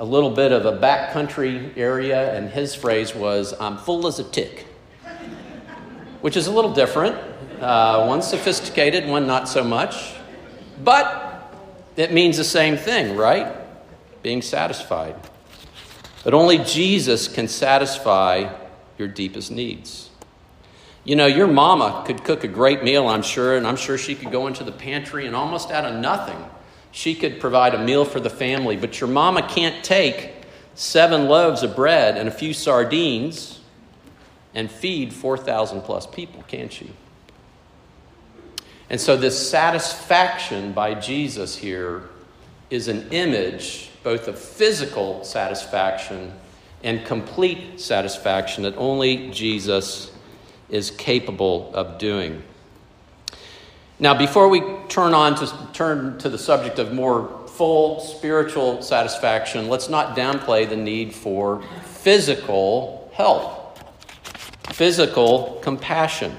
a 0.00 0.04
little 0.04 0.32
bit 0.32 0.50
of 0.50 0.66
a 0.66 0.76
backcountry 0.76 1.76
area, 1.76 2.36
and 2.36 2.50
his 2.50 2.74
phrase 2.74 3.14
was, 3.14 3.54
I'm 3.60 3.76
full 3.76 4.08
as 4.08 4.18
a 4.18 4.24
tick, 4.24 4.66
which 6.20 6.36
is 6.36 6.48
a 6.48 6.50
little 6.50 6.72
different. 6.72 7.14
Uh, 7.60 8.06
one 8.06 8.22
sophisticated, 8.22 9.06
one 9.06 9.24
not 9.24 9.48
so 9.48 9.62
much. 9.62 10.14
But 10.82 11.54
it 11.94 12.12
means 12.12 12.38
the 12.38 12.44
same 12.44 12.76
thing, 12.76 13.16
right? 13.16 13.54
Being 14.24 14.42
satisfied. 14.42 15.14
But 16.24 16.34
only 16.34 16.58
Jesus 16.58 17.28
can 17.28 17.48
satisfy 17.48 18.52
your 18.98 19.08
deepest 19.08 19.50
needs. 19.50 20.10
You 21.04 21.16
know, 21.16 21.26
your 21.26 21.46
mama 21.46 22.02
could 22.06 22.24
cook 22.24 22.44
a 22.44 22.48
great 22.48 22.82
meal, 22.82 23.08
I'm 23.08 23.22
sure, 23.22 23.56
and 23.56 23.66
I'm 23.66 23.76
sure 23.76 23.96
she 23.96 24.14
could 24.14 24.30
go 24.30 24.46
into 24.46 24.64
the 24.64 24.72
pantry 24.72 25.26
and 25.26 25.34
almost 25.34 25.70
out 25.70 25.84
of 25.84 25.94
nothing, 25.94 26.36
she 26.90 27.14
could 27.14 27.40
provide 27.40 27.74
a 27.74 27.82
meal 27.82 28.04
for 28.04 28.20
the 28.20 28.30
family. 28.30 28.76
But 28.76 29.00
your 29.00 29.08
mama 29.08 29.46
can't 29.48 29.82
take 29.84 30.32
seven 30.74 31.26
loaves 31.26 31.62
of 31.62 31.74
bread 31.74 32.16
and 32.16 32.28
a 32.28 32.32
few 32.32 32.52
sardines 32.52 33.60
and 34.54 34.70
feed 34.70 35.12
4,000 35.12 35.82
plus 35.82 36.06
people, 36.06 36.42
can 36.48 36.68
she? 36.68 36.90
And 38.90 39.00
so, 39.00 39.16
this 39.16 39.50
satisfaction 39.50 40.72
by 40.72 40.94
Jesus 40.94 41.56
here 41.56 42.04
is 42.70 42.88
an 42.88 43.08
image 43.12 43.87
both 44.02 44.28
of 44.28 44.38
physical 44.38 45.24
satisfaction 45.24 46.32
and 46.82 47.04
complete 47.04 47.80
satisfaction 47.80 48.62
that 48.62 48.76
only 48.76 49.30
Jesus 49.30 50.12
is 50.68 50.90
capable 50.90 51.74
of 51.74 51.98
doing. 51.98 52.42
Now, 53.98 54.16
before 54.16 54.48
we 54.48 54.60
turn 54.88 55.12
on 55.12 55.34
to 55.36 55.52
turn 55.72 56.18
to 56.18 56.28
the 56.28 56.38
subject 56.38 56.78
of 56.78 56.92
more 56.92 57.46
full 57.48 57.98
spiritual 58.00 58.80
satisfaction, 58.80 59.68
let's 59.68 59.88
not 59.88 60.16
downplay 60.16 60.68
the 60.68 60.76
need 60.76 61.12
for 61.12 61.62
physical 61.84 63.10
help, 63.12 63.76
physical 64.72 65.58
compassion. 65.62 66.36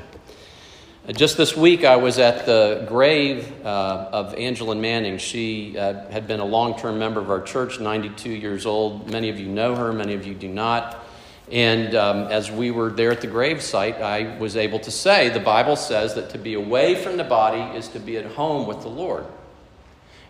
Just 1.15 1.37
this 1.37 1.57
week, 1.57 1.85
I 1.85 1.95
was 1.95 2.19
at 2.19 2.45
the 2.45 2.85
grave 2.87 3.65
uh, 3.65 4.09
of 4.11 4.35
Angela 4.35 4.75
Manning. 4.75 5.17
She 5.17 5.75
uh, 5.75 6.07
had 6.11 6.27
been 6.27 6.39
a 6.39 6.45
long 6.45 6.77
term 6.77 6.99
member 6.99 7.19
of 7.19 7.31
our 7.31 7.41
church, 7.41 7.79
92 7.79 8.29
years 8.29 8.67
old. 8.67 9.09
Many 9.09 9.29
of 9.29 9.39
you 9.39 9.47
know 9.47 9.75
her, 9.75 9.91
many 9.91 10.13
of 10.13 10.27
you 10.27 10.35
do 10.35 10.47
not. 10.47 11.03
And 11.51 11.95
um, 11.95 12.27
as 12.27 12.51
we 12.51 12.69
were 12.69 12.91
there 12.91 13.11
at 13.11 13.21
the 13.21 13.27
grave 13.27 13.63
site, 13.63 13.95
I 13.95 14.37
was 14.37 14.55
able 14.55 14.77
to 14.81 14.91
say 14.91 15.29
the 15.29 15.39
Bible 15.39 15.75
says 15.75 16.13
that 16.13 16.29
to 16.31 16.37
be 16.37 16.53
away 16.53 16.93
from 16.93 17.17
the 17.17 17.23
body 17.23 17.75
is 17.75 17.87
to 17.87 17.99
be 17.99 18.17
at 18.17 18.25
home 18.25 18.67
with 18.67 18.81
the 18.81 18.89
Lord. 18.89 19.25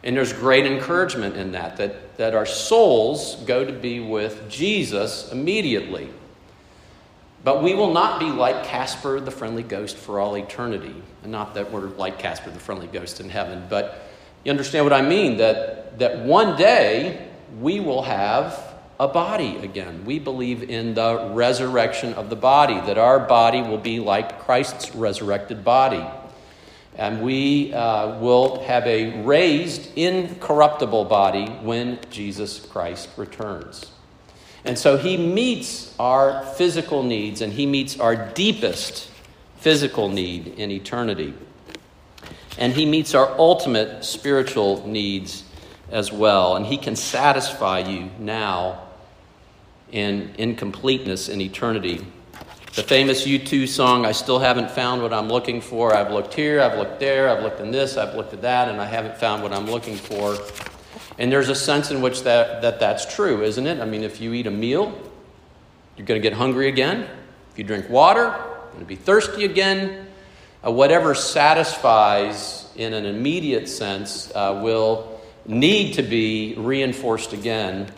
And 0.01 0.15
there's 0.15 0.31
great 0.31 0.65
encouragement 0.65 1.35
in 1.35 1.51
that, 1.51 1.75
that, 1.75 2.15
that 2.15 2.35
our 2.35 2.45
souls 2.45 3.35
go 3.45 3.65
to 3.65 3.73
be 3.73 3.99
with 3.99 4.49
Jesus 4.49 5.29
immediately. 5.29 6.09
But 7.43 7.63
we 7.63 7.73
will 7.73 7.93
not 7.93 8.19
be 8.19 8.25
like 8.25 8.65
Casper 8.65 9.19
the 9.19 9.31
friendly 9.31 9.63
ghost 9.63 9.95
for 9.95 10.19
all 10.19 10.35
eternity. 10.35 10.95
And 11.23 11.31
not 11.31 11.55
that 11.55 11.71
we're 11.71 11.87
like 11.87 12.19
Casper 12.19 12.51
the 12.51 12.59
friendly 12.59 12.87
ghost 12.87 13.21
in 13.21 13.29
heaven, 13.29 13.65
but 13.69 14.09
you 14.43 14.51
understand 14.51 14.85
what 14.85 14.93
I 14.93 15.01
mean? 15.01 15.37
That, 15.37 15.99
that 15.99 16.19
one 16.19 16.57
day 16.57 17.27
we 17.59 17.79
will 17.79 18.03
have 18.03 18.69
a 18.99 19.07
body 19.07 19.57
again. 19.57 20.03
We 20.05 20.19
believe 20.19 20.69
in 20.69 20.93
the 20.93 21.31
resurrection 21.33 22.13
of 22.15 22.29
the 22.29 22.35
body, 22.35 22.75
that 22.81 22.97
our 22.97 23.19
body 23.19 23.61
will 23.61 23.77
be 23.77 23.99
like 23.99 24.39
Christ's 24.39 24.93
resurrected 24.93 25.63
body. 25.63 26.05
And 26.97 27.21
we 27.21 27.73
uh, 27.73 28.19
will 28.19 28.61
have 28.63 28.85
a 28.85 29.23
raised, 29.23 29.97
incorruptible 29.97 31.05
body 31.05 31.45
when 31.61 31.99
Jesus 32.09 32.59
Christ 32.65 33.07
returns. 33.15 33.85
And 34.65 34.77
so 34.77 34.97
he 34.97 35.17
meets 35.17 35.93
our 35.99 36.43
physical 36.43 37.03
needs 37.03 37.41
and 37.41 37.53
he 37.53 37.65
meets 37.65 37.99
our 37.99 38.15
deepest 38.15 39.09
physical 39.57 40.09
need 40.09 40.47
in 40.47 40.71
eternity. 40.71 41.33
And 42.57 42.73
he 42.73 42.85
meets 42.85 43.15
our 43.15 43.29
ultimate 43.37 44.03
spiritual 44.03 44.85
needs 44.87 45.43
as 45.91 46.11
well. 46.11 46.55
And 46.55 46.65
he 46.65 46.77
can 46.77 46.95
satisfy 46.95 47.79
you 47.79 48.09
now 48.19 48.81
in 49.91 50.33
incompleteness 50.37 51.29
in 51.29 51.41
eternity. 51.41 52.05
The 52.75 52.83
famous 52.83 53.25
U2 53.25 53.67
song, 53.67 54.05
I 54.05 54.11
still 54.11 54.39
haven't 54.39 54.69
found 54.71 55.01
what 55.01 55.11
I'm 55.11 55.27
looking 55.27 55.59
for. 55.59 55.93
I've 55.95 56.11
looked 56.11 56.33
here, 56.33 56.61
I've 56.61 56.77
looked 56.77 56.99
there, 56.99 57.29
I've 57.29 57.41
looked 57.43 57.59
in 57.59 57.71
this, 57.71 57.97
I've 57.97 58.13
looked 58.13 58.33
at 58.33 58.43
that, 58.43 58.69
and 58.69 58.79
I 58.79 58.85
haven't 58.85 59.17
found 59.17 59.41
what 59.41 59.51
I'm 59.51 59.65
looking 59.65 59.95
for. 59.95 60.37
And 61.19 61.29
there's 61.29 61.49
a 61.49 61.55
sense 61.55 61.91
in 61.91 62.01
which 62.01 62.23
that, 62.23 62.61
that 62.61 62.79
that's 62.79 63.13
true, 63.13 63.43
isn't 63.43 63.67
it? 63.67 63.81
I 63.81 63.85
mean, 63.85 64.03
if 64.03 64.21
you 64.21 64.33
eat 64.33 64.47
a 64.47 64.51
meal, 64.51 64.97
you're 65.97 66.05
going 66.05 66.19
to 66.19 66.23
get 66.27 66.35
hungry 66.35 66.69
again. 66.69 67.05
If 67.51 67.57
you 67.57 67.65
drink 67.65 67.89
water, 67.89 68.21
you're 68.21 68.67
going 68.71 68.79
to 68.79 68.85
be 68.85 68.95
thirsty 68.95 69.43
again. 69.43 70.07
Uh, 70.65 70.71
whatever 70.71 71.13
satisfies 71.13 72.71
in 72.77 72.93
an 72.93 73.05
immediate 73.05 73.67
sense 73.67 74.31
uh, 74.33 74.61
will 74.63 75.19
need 75.45 75.95
to 75.95 76.03
be 76.03 76.55
reinforced 76.57 77.33
again. 77.33 77.91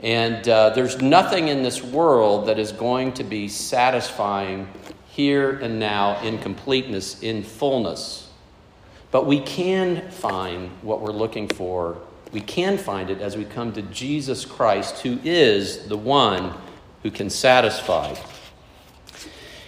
And 0.00 0.46
uh, 0.48 0.70
there's 0.70 1.00
nothing 1.00 1.46
in 1.46 1.62
this 1.62 1.80
world 1.80 2.48
that 2.48 2.58
is 2.58 2.72
going 2.72 3.12
to 3.14 3.24
be 3.24 3.46
satisfying 3.46 4.68
here 5.06 5.50
and 5.60 5.78
now 5.78 6.20
in 6.22 6.38
completeness, 6.38 7.22
in 7.22 7.44
fullness. 7.44 8.28
But 9.12 9.26
we 9.26 9.38
can 9.38 10.10
find 10.10 10.70
what 10.82 11.00
we're 11.00 11.12
looking 11.12 11.46
for 11.46 11.98
we 12.34 12.40
can 12.40 12.76
find 12.76 13.10
it 13.10 13.20
as 13.20 13.36
we 13.36 13.44
come 13.44 13.72
to 13.74 13.82
Jesus 13.82 14.44
Christ, 14.44 14.98
who 14.98 15.20
is 15.22 15.86
the 15.86 15.96
one 15.96 16.52
who 17.04 17.10
can 17.12 17.30
satisfy. 17.30 18.12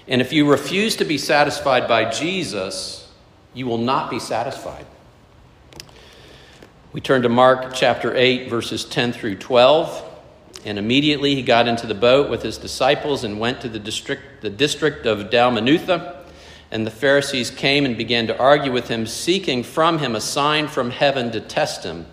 And 0.09 0.21
if 0.21 0.33
you 0.33 0.51
refuse 0.51 0.97
to 0.97 1.05
be 1.05 1.17
satisfied 1.17 1.87
by 1.87 2.11
Jesus, 2.11 3.09
you 3.55 3.67
will 3.69 3.79
not 3.79 4.11
be 4.11 4.19
satisfied. 4.19 4.85
We 6.93 7.01
turn 7.01 7.23
to 7.23 7.29
Mark 7.29 7.73
chapter 7.73 8.17
8, 8.17 8.51
verses 8.51 8.85
10 8.85 9.13
through 9.13 9.37
12. 9.37 10.03
And 10.65 10.77
immediately 10.77 11.37
he 11.37 11.43
got 11.43 11.69
into 11.69 11.87
the 11.87 11.95
boat 11.95 12.29
with 12.29 12.43
his 12.43 12.59
disciples 12.59 13.23
and 13.23 13.39
went 13.39 13.61
to 13.61 13.69
the 13.69 13.79
district, 13.79 14.43
the 14.43 14.51
district 14.51 15.07
of 15.07 15.31
Dalmanutha. 15.31 16.17
And 16.73 16.85
the 16.85 16.91
Pharisees 16.91 17.49
came 17.49 17.85
and 17.85 17.97
began 17.97 18.27
to 18.27 18.37
argue 18.37 18.73
with 18.73 18.89
him, 18.89 19.07
seeking 19.07 19.63
from 19.63 20.01
him 20.01 20.17
a 20.17 20.21
sign 20.21 20.67
from 20.67 20.91
heaven 20.91 21.31
to 21.31 21.41
test 21.41 21.85
him. 21.85 22.07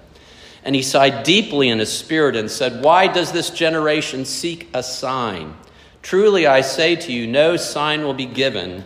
And 0.66 0.76
he 0.76 0.82
sighed 0.82 1.24
deeply 1.24 1.70
in 1.70 1.80
his 1.80 1.92
spirit 1.92 2.36
and 2.36 2.50
said, 2.50 2.84
Why 2.84 3.08
does 3.08 3.32
this 3.32 3.50
generation 3.50 4.26
seek 4.26 4.70
a 4.74 4.82
sign? 4.82 5.56
Truly 6.02 6.48
I 6.48 6.62
say 6.62 6.96
to 6.98 7.12
you, 7.12 7.28
no 7.28 7.56
sign 7.58 8.04
will 8.04 8.14
be 8.14 8.26
given 8.26 8.84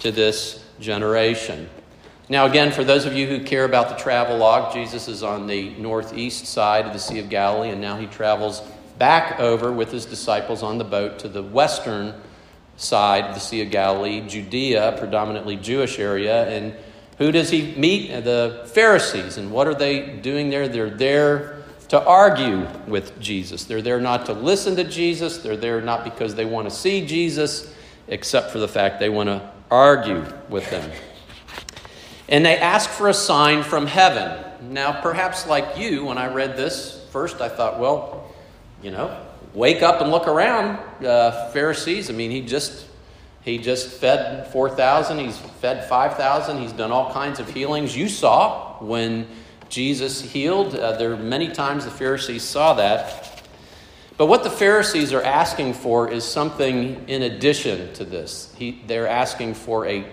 to 0.00 0.10
this 0.10 0.64
generation. 0.80 1.68
Now, 2.30 2.46
again, 2.46 2.72
for 2.72 2.84
those 2.84 3.06
of 3.06 3.14
you 3.14 3.26
who 3.26 3.42
care 3.42 3.64
about 3.64 3.88
the 3.88 3.94
travel 3.94 4.36
log, 4.36 4.72
Jesus 4.72 5.08
is 5.08 5.22
on 5.22 5.46
the 5.46 5.70
northeast 5.78 6.46
side 6.46 6.84
of 6.84 6.92
the 6.92 6.98
Sea 6.98 7.20
of 7.20 7.30
Galilee, 7.30 7.70
and 7.70 7.80
now 7.80 7.96
he 7.96 8.06
travels 8.06 8.62
back 8.98 9.40
over 9.40 9.72
with 9.72 9.90
his 9.90 10.04
disciples 10.04 10.62
on 10.62 10.76
the 10.76 10.84
boat 10.84 11.18
to 11.20 11.28
the 11.28 11.42
western 11.42 12.14
side 12.76 13.24
of 13.24 13.34
the 13.34 13.40
Sea 13.40 13.62
of 13.62 13.70
Galilee, 13.70 14.20
Judea, 14.26 14.96
predominantly 14.98 15.56
Jewish 15.56 15.98
area. 15.98 16.46
And 16.48 16.74
who 17.18 17.32
does 17.32 17.50
he 17.50 17.74
meet? 17.76 18.08
The 18.24 18.64
Pharisees. 18.72 19.36
And 19.36 19.50
what 19.50 19.66
are 19.66 19.74
they 19.74 20.16
doing 20.16 20.50
there? 20.50 20.68
They're 20.68 20.90
there 20.90 21.58
to 21.88 22.02
argue 22.04 22.66
with 22.86 23.18
Jesus. 23.18 23.64
They're 23.64 23.82
there 23.82 24.00
not 24.00 24.26
to 24.26 24.32
listen 24.32 24.76
to 24.76 24.84
Jesus. 24.84 25.38
They're 25.38 25.56
there 25.56 25.80
not 25.80 26.04
because 26.04 26.34
they 26.34 26.44
want 26.44 26.68
to 26.68 26.74
see 26.74 27.04
Jesus, 27.04 27.74
except 28.06 28.50
for 28.50 28.58
the 28.58 28.68
fact 28.68 29.00
they 29.00 29.08
want 29.08 29.28
to 29.28 29.50
argue 29.70 30.24
with 30.48 30.68
them. 30.70 30.90
And 32.28 32.44
they 32.44 32.58
ask 32.58 32.90
for 32.90 33.08
a 33.08 33.14
sign 33.14 33.62
from 33.62 33.86
heaven. 33.86 34.72
Now, 34.72 35.00
perhaps 35.00 35.46
like 35.46 35.78
you, 35.78 36.04
when 36.04 36.18
I 36.18 36.32
read 36.32 36.56
this 36.56 37.06
first, 37.10 37.40
I 37.40 37.48
thought, 37.48 37.80
well, 37.80 38.30
you 38.82 38.90
know, 38.90 39.18
wake 39.54 39.82
up 39.82 40.02
and 40.02 40.10
look 40.10 40.28
around, 40.28 40.78
uh, 41.04 41.50
Pharisees. 41.50 42.10
I 42.10 42.12
mean, 42.12 42.30
he 42.30 42.42
just 42.42 42.86
he 43.48 43.58
just 43.58 43.88
fed 43.88 44.46
4,000, 44.48 45.18
he's 45.18 45.38
fed 45.38 45.88
5,000, 45.88 46.58
he's 46.58 46.72
done 46.72 46.92
all 46.92 47.12
kinds 47.12 47.40
of 47.40 47.48
healings. 47.48 47.96
You 47.96 48.08
saw 48.08 48.76
when 48.82 49.26
Jesus 49.68 50.20
healed. 50.20 50.74
Uh, 50.74 50.96
there 50.96 51.12
are 51.12 51.16
many 51.16 51.48
times 51.48 51.84
the 51.84 51.90
Pharisees 51.90 52.42
saw 52.42 52.74
that. 52.74 53.42
But 54.18 54.26
what 54.26 54.42
the 54.42 54.50
Pharisees 54.50 55.12
are 55.12 55.22
asking 55.22 55.74
for 55.74 56.10
is 56.10 56.24
something 56.24 57.08
in 57.08 57.22
addition 57.22 57.92
to 57.94 58.04
this. 58.04 58.52
He, 58.58 58.82
they're 58.86 59.08
asking 59.08 59.54
for 59.54 59.86
a 59.86 60.06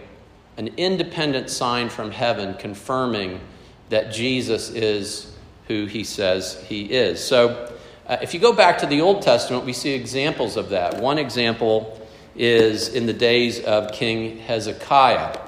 an 0.57 0.69
independent 0.77 1.49
sign 1.49 1.89
from 1.89 2.11
heaven 2.11 2.53
confirming 2.53 3.41
that 3.89 4.13
Jesus 4.13 4.69
is 4.69 5.35
who 5.67 5.85
he 5.85 6.05
says 6.05 6.63
he 6.69 6.85
is. 6.85 7.21
So, 7.21 7.75
uh, 8.07 8.17
if 8.21 8.33
you 8.33 8.39
go 8.39 8.53
back 8.53 8.77
to 8.77 8.85
the 8.85 9.01
Old 9.01 9.21
Testament, 9.21 9.65
we 9.65 9.73
see 9.73 9.91
examples 9.91 10.55
of 10.55 10.69
that. 10.69 11.01
One 11.01 11.17
example 11.17 11.99
is 12.35 12.89
in 12.89 13.05
the 13.05 13.13
days 13.13 13.59
of 13.61 13.91
King 13.91 14.37
Hezekiah. 14.37 15.39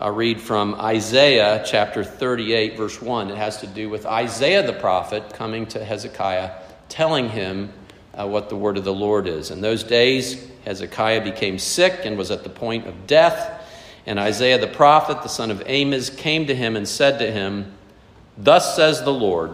I'll 0.00 0.12
read 0.12 0.40
from 0.40 0.76
Isaiah 0.76 1.64
chapter 1.66 2.04
38, 2.04 2.76
verse 2.76 3.02
1. 3.02 3.30
It 3.30 3.36
has 3.36 3.60
to 3.62 3.66
do 3.66 3.88
with 3.88 4.06
Isaiah 4.06 4.64
the 4.64 4.72
prophet 4.72 5.34
coming 5.34 5.66
to 5.66 5.84
Hezekiah, 5.84 6.52
telling 6.88 7.28
him 7.28 7.72
uh, 8.14 8.26
what 8.26 8.48
the 8.48 8.56
word 8.56 8.76
of 8.76 8.84
the 8.84 8.94
Lord 8.94 9.26
is. 9.26 9.50
In 9.50 9.60
those 9.60 9.82
days, 9.82 10.48
Hezekiah 10.64 11.24
became 11.24 11.58
sick 11.58 12.00
and 12.04 12.16
was 12.16 12.30
at 12.30 12.44
the 12.44 12.50
point 12.50 12.86
of 12.86 13.06
death. 13.06 13.54
And 14.06 14.18
Isaiah 14.18 14.58
the 14.58 14.68
prophet, 14.68 15.22
the 15.22 15.28
son 15.28 15.50
of 15.50 15.62
Amoz, 15.66 16.10
came 16.10 16.46
to 16.46 16.54
him 16.54 16.76
and 16.76 16.86
said 16.86 17.18
to 17.18 17.30
him, 17.30 17.74
Thus 18.36 18.76
says 18.76 19.02
the 19.02 19.12
Lord, 19.12 19.52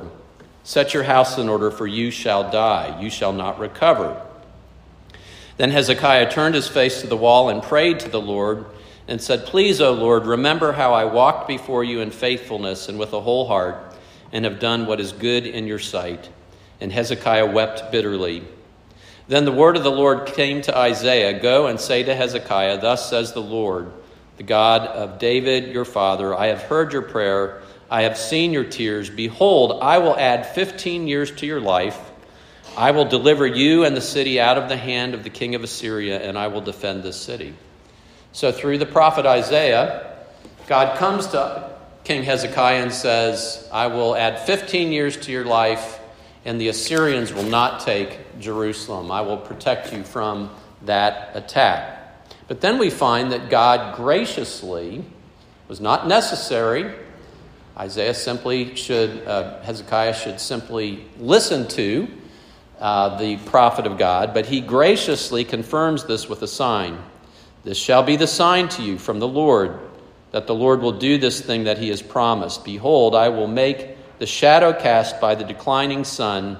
Set 0.62 0.94
your 0.94 1.02
house 1.02 1.38
in 1.38 1.48
order, 1.48 1.70
for 1.70 1.86
you 1.86 2.10
shall 2.10 2.50
die. 2.50 3.00
You 3.00 3.10
shall 3.10 3.32
not 3.32 3.58
recover. 3.58 4.20
Then 5.56 5.70
Hezekiah 5.70 6.30
turned 6.30 6.54
his 6.54 6.68
face 6.68 7.00
to 7.00 7.06
the 7.06 7.16
wall 7.16 7.48
and 7.48 7.62
prayed 7.62 8.00
to 8.00 8.08
the 8.08 8.20
Lord 8.20 8.66
and 9.06 9.20
said, 9.20 9.46
Please, 9.46 9.80
O 9.80 9.92
Lord, 9.92 10.26
remember 10.26 10.72
how 10.72 10.94
I 10.94 11.04
walked 11.04 11.46
before 11.46 11.84
you 11.84 12.00
in 12.00 12.10
faithfulness 12.10 12.88
and 12.88 12.98
with 12.98 13.12
a 13.12 13.20
whole 13.20 13.46
heart, 13.46 13.94
and 14.32 14.44
have 14.44 14.58
done 14.58 14.86
what 14.86 15.00
is 15.00 15.12
good 15.12 15.46
in 15.46 15.66
your 15.66 15.78
sight. 15.78 16.28
And 16.80 16.90
Hezekiah 16.90 17.46
wept 17.46 17.92
bitterly. 17.92 18.42
Then 19.28 19.44
the 19.44 19.52
word 19.52 19.76
of 19.76 19.84
the 19.84 19.90
Lord 19.90 20.26
came 20.26 20.60
to 20.62 20.76
Isaiah 20.76 21.38
Go 21.40 21.66
and 21.66 21.78
say 21.78 22.02
to 22.02 22.14
Hezekiah, 22.14 22.80
Thus 22.80 23.08
says 23.08 23.32
the 23.32 23.40
Lord, 23.40 23.92
the 24.36 24.42
God 24.42 24.82
of 24.88 25.18
David 25.18 25.72
your 25.72 25.84
father, 25.84 26.34
I 26.34 26.46
have 26.46 26.62
heard 26.62 26.92
your 26.92 27.02
prayer. 27.02 27.62
I 27.90 28.02
have 28.02 28.18
seen 28.18 28.52
your 28.52 28.64
tears. 28.64 29.08
Behold, 29.08 29.78
I 29.80 29.98
will 29.98 30.16
add 30.18 30.46
15 30.46 31.06
years 31.06 31.30
to 31.36 31.46
your 31.46 31.60
life. 31.60 32.10
I 32.76 32.90
will 32.90 33.04
deliver 33.04 33.46
you 33.46 33.84
and 33.84 33.96
the 33.96 34.00
city 34.00 34.40
out 34.40 34.58
of 34.58 34.68
the 34.68 34.76
hand 34.76 35.14
of 35.14 35.22
the 35.22 35.30
king 35.30 35.54
of 35.54 35.62
Assyria, 35.62 36.20
and 36.20 36.36
I 36.36 36.48
will 36.48 36.60
defend 36.60 37.04
this 37.04 37.20
city. 37.20 37.54
So, 38.32 38.50
through 38.50 38.78
the 38.78 38.86
prophet 38.86 39.26
Isaiah, 39.26 40.16
God 40.66 40.98
comes 40.98 41.28
to 41.28 41.70
King 42.02 42.24
Hezekiah 42.24 42.82
and 42.82 42.92
says, 42.92 43.68
I 43.72 43.86
will 43.86 44.16
add 44.16 44.40
15 44.40 44.90
years 44.90 45.16
to 45.18 45.30
your 45.30 45.44
life, 45.44 46.00
and 46.44 46.60
the 46.60 46.66
Assyrians 46.66 47.32
will 47.32 47.44
not 47.44 47.80
take 47.80 48.40
Jerusalem. 48.40 49.12
I 49.12 49.20
will 49.20 49.36
protect 49.36 49.92
you 49.92 50.02
from 50.02 50.50
that 50.82 51.30
attack. 51.34 52.26
But 52.48 52.60
then 52.60 52.78
we 52.78 52.90
find 52.90 53.30
that 53.30 53.50
God 53.50 53.94
graciously 53.94 55.04
was 55.68 55.80
not 55.80 56.08
necessary. 56.08 56.92
Isaiah 57.78 58.14
simply 58.14 58.74
should, 58.74 59.26
uh, 59.28 59.62
Hezekiah 59.62 60.14
should 60.14 60.40
simply 60.40 61.04
listen 61.18 61.68
to 61.68 62.08
uh, 62.84 63.16
the 63.16 63.38
prophet 63.38 63.86
of 63.86 63.96
God, 63.96 64.34
but 64.34 64.44
he 64.44 64.60
graciously 64.60 65.42
confirms 65.42 66.04
this 66.04 66.28
with 66.28 66.42
a 66.42 66.46
sign. 66.46 66.98
This 67.64 67.78
shall 67.78 68.02
be 68.02 68.16
the 68.16 68.26
sign 68.26 68.68
to 68.68 68.82
you 68.82 68.98
from 68.98 69.20
the 69.20 69.26
Lord, 69.26 69.78
that 70.32 70.46
the 70.46 70.54
Lord 70.54 70.82
will 70.82 70.92
do 70.92 71.16
this 71.16 71.40
thing 71.40 71.64
that 71.64 71.78
he 71.78 71.88
has 71.88 72.02
promised. 72.02 72.62
Behold, 72.62 73.14
I 73.14 73.30
will 73.30 73.46
make 73.46 74.18
the 74.18 74.26
shadow 74.26 74.74
cast 74.74 75.18
by 75.18 75.34
the 75.34 75.44
declining 75.44 76.04
sun 76.04 76.58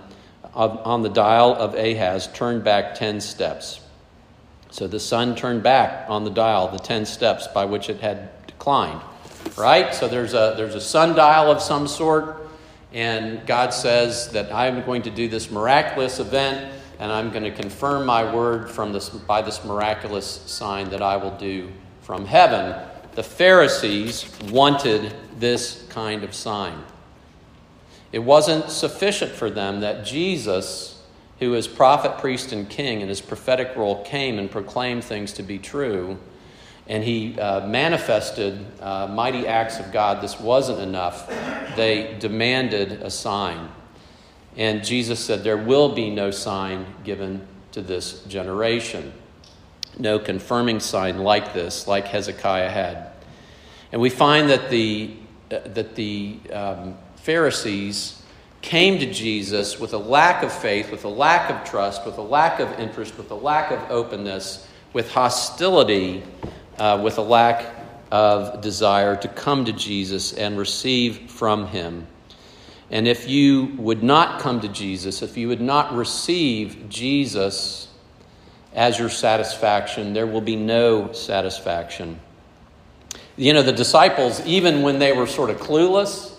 on 0.55 1.03
the 1.03 1.11
dial 1.11 1.55
of 1.57 1.75
Ahaz 1.75 2.33
turn 2.33 2.63
back 2.63 2.95
ten 2.95 3.21
steps. 3.21 3.81
So 4.71 4.87
the 4.87 5.01
sun 5.01 5.37
turned 5.37 5.63
back 5.63 6.09
on 6.09 6.25
the 6.25 6.31
dial, 6.31 6.69
the 6.69 6.79
10 6.79 7.05
steps 7.05 7.49
by 7.49 7.67
which 7.67 7.91
it 7.91 8.01
had 8.01 8.31
declined. 8.47 9.03
Right? 9.59 9.95
So 9.95 10.09
there's 10.09 10.33
a, 10.33 10.55
there's 10.57 10.75
a 10.75 10.81
sundial 10.81 11.51
of 11.51 11.61
some 11.61 11.87
sort, 11.87 12.43
and 12.94 13.46
God 13.46 13.74
says 13.74 14.30
that 14.30 14.50
I'm 14.52 14.83
going 14.87 15.02
to 15.02 15.11
do 15.11 15.28
this 15.28 15.50
miraculous 15.50 16.18
event, 16.18 16.72
and 16.98 17.12
I'm 17.12 17.30
going 17.30 17.44
to 17.44 17.50
confirm 17.50 18.07
my 18.07 18.35
word 18.35 18.70
from 18.70 18.92
this, 18.92 19.11
by 19.11 19.42
this 19.42 19.62
miraculous 19.64 20.26
sign 20.26 20.88
that 20.90 21.02
I 21.02 21.18
will 21.18 21.37
do 21.37 21.70
from 22.00 22.24
heaven. 22.24 22.80
The 23.12 23.22
Pharisees 23.22 24.30
wanted 24.50 25.14
this 25.38 25.87
kind 25.90 26.24
of 26.24 26.35
sign. 26.35 26.83
It 28.12 28.20
wasn't 28.20 28.70
sufficient 28.70 29.33
for 29.33 29.50
them 29.50 29.80
that 29.80 30.07
Jesus 30.07 30.94
who 31.40 31.54
is 31.54 31.66
prophet, 31.66 32.18
priest, 32.18 32.52
and 32.52 32.68
king 32.68 33.00
in 33.00 33.09
his 33.09 33.20
prophetic 33.20 33.76
role, 33.76 34.02
came 34.04 34.38
and 34.38 34.50
proclaimed 34.50 35.04
things 35.04 35.33
to 35.33 35.42
be 35.42 35.59
true. 35.59 36.18
And 36.87 37.03
he 37.03 37.38
uh, 37.38 37.66
manifested 37.66 38.64
uh, 38.81 39.07
mighty 39.07 39.47
acts 39.47 39.81
of 39.81 39.90
God. 39.90 40.23
This 40.23 40.38
wasn't 40.38 40.81
enough. 40.81 41.29
They 41.77 42.16
demanded 42.18 42.92
a 43.03 43.11
sign. 43.11 43.70
And 44.57 44.85
Jesus 44.85 45.18
said, 45.18 45.44
There 45.44 45.57
will 45.57 45.94
be 45.94 46.11
no 46.11 46.31
sign 46.31 46.87
given 47.03 47.47
to 47.73 47.81
this 47.81 48.23
generation. 48.25 49.12
No 49.99 50.18
confirming 50.18 50.81
sign 50.81 51.18
like 51.18 51.55
this, 51.55 51.87
like 51.87 52.07
Hezekiah 52.07 52.70
had. 52.70 53.12
And 53.92 54.01
we 54.01 54.11
find 54.11 54.51
that 54.51 54.70
the, 54.70 55.14
uh, 55.51 55.61
that 55.66 55.94
the 55.94 56.38
um, 56.53 56.97
Pharisees 57.16 58.20
came 58.61 58.99
to 58.99 59.12
Jesus 59.12 59.79
with 59.79 59.92
a 59.92 59.99
lack 59.99 60.42
of 60.42 60.53
faith, 60.53 60.90
with 60.90 61.05
a 61.05 61.09
lack 61.09 61.51
of 61.51 61.68
trust, 61.68 62.05
with 62.07 62.16
a 62.18 62.23
lack 62.23 62.61
of 62.61 62.81
interest, 62.81 63.16
with 63.16 63.31
a 63.31 63.35
lack 63.35 63.70
of 63.70 63.90
openness, 63.90 64.66
with 64.92 65.11
hostility, 65.12 66.23
uh, 66.79 67.01
with 67.03 67.19
a 67.19 67.23
lack 67.23 67.67
of 68.11 68.61
desire 68.61 69.17
to 69.17 69.29
come 69.29 69.65
to 69.65 69.73
Jesus 69.73 70.33
and 70.33 70.57
receive 70.57 71.31
from 71.31 71.67
him. 71.67 72.07
And 72.91 73.09
if 73.09 73.29
you 73.29 73.75
would 73.79 74.03
not 74.03 74.41
come 74.41 74.61
to 74.61 74.69
Jesus, 74.69 75.23
if 75.23 75.37
you 75.37 75.49
would 75.49 75.61
not 75.61 75.95
receive 75.95 76.89
Jesus 76.89 77.89
as 78.75 78.99
your 78.99 79.09
satisfaction, 79.09 80.13
there 80.13 80.27
will 80.27 80.41
be 80.41 80.57
no 80.57 81.13
satisfaction. 81.13 82.21
You 83.37 83.53
know, 83.53 83.63
the 83.63 83.73
disciples, 83.73 84.45
even 84.47 84.83
when 84.83 84.99
they 84.99 85.13
were 85.13 85.27
sort 85.27 85.51
of 85.51 85.59
clueless, 85.59 86.33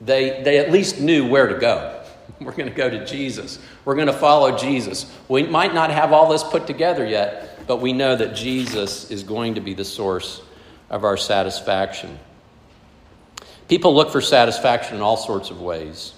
they, 0.00 0.42
they 0.42 0.58
at 0.58 0.70
least 0.70 1.00
knew 1.00 1.26
where 1.26 1.48
to 1.48 1.58
go. 1.58 2.02
We're 2.40 2.52
going 2.52 2.68
to 2.68 2.74
go 2.74 2.90
to 2.90 3.04
Jesus. 3.04 3.58
We're 3.84 3.94
going 3.94 4.06
to 4.06 4.12
follow 4.12 4.56
Jesus. 4.56 5.10
We 5.28 5.44
might 5.44 5.74
not 5.74 5.90
have 5.90 6.12
all 6.12 6.28
this 6.28 6.42
put 6.42 6.66
together 6.66 7.06
yet, 7.06 7.53
but 7.66 7.80
we 7.80 7.92
know 7.92 8.14
that 8.14 8.34
Jesus 8.34 9.10
is 9.10 9.22
going 9.22 9.54
to 9.54 9.60
be 9.60 9.74
the 9.74 9.84
source 9.84 10.42
of 10.90 11.04
our 11.04 11.16
satisfaction. 11.16 12.18
People 13.68 13.94
look 13.94 14.10
for 14.10 14.20
satisfaction 14.20 14.96
in 14.96 15.02
all 15.02 15.16
sorts 15.16 15.50
of 15.50 15.60
ways. 15.60 16.12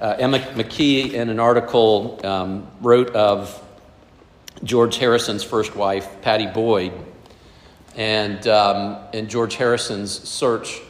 Uh, 0.00 0.16
Emma 0.18 0.38
McKee, 0.38 1.12
in 1.12 1.28
an 1.28 1.40
article, 1.40 2.20
um, 2.24 2.66
wrote 2.80 3.10
of 3.10 3.62
George 4.64 4.96
Harrison's 4.96 5.44
first 5.44 5.76
wife, 5.76 6.22
Pattie 6.22 6.46
Boyd, 6.46 6.92
and, 7.94 8.46
um, 8.46 8.98
and 9.12 9.28
George 9.28 9.56
Harrison's 9.56 10.10
search 10.10 10.80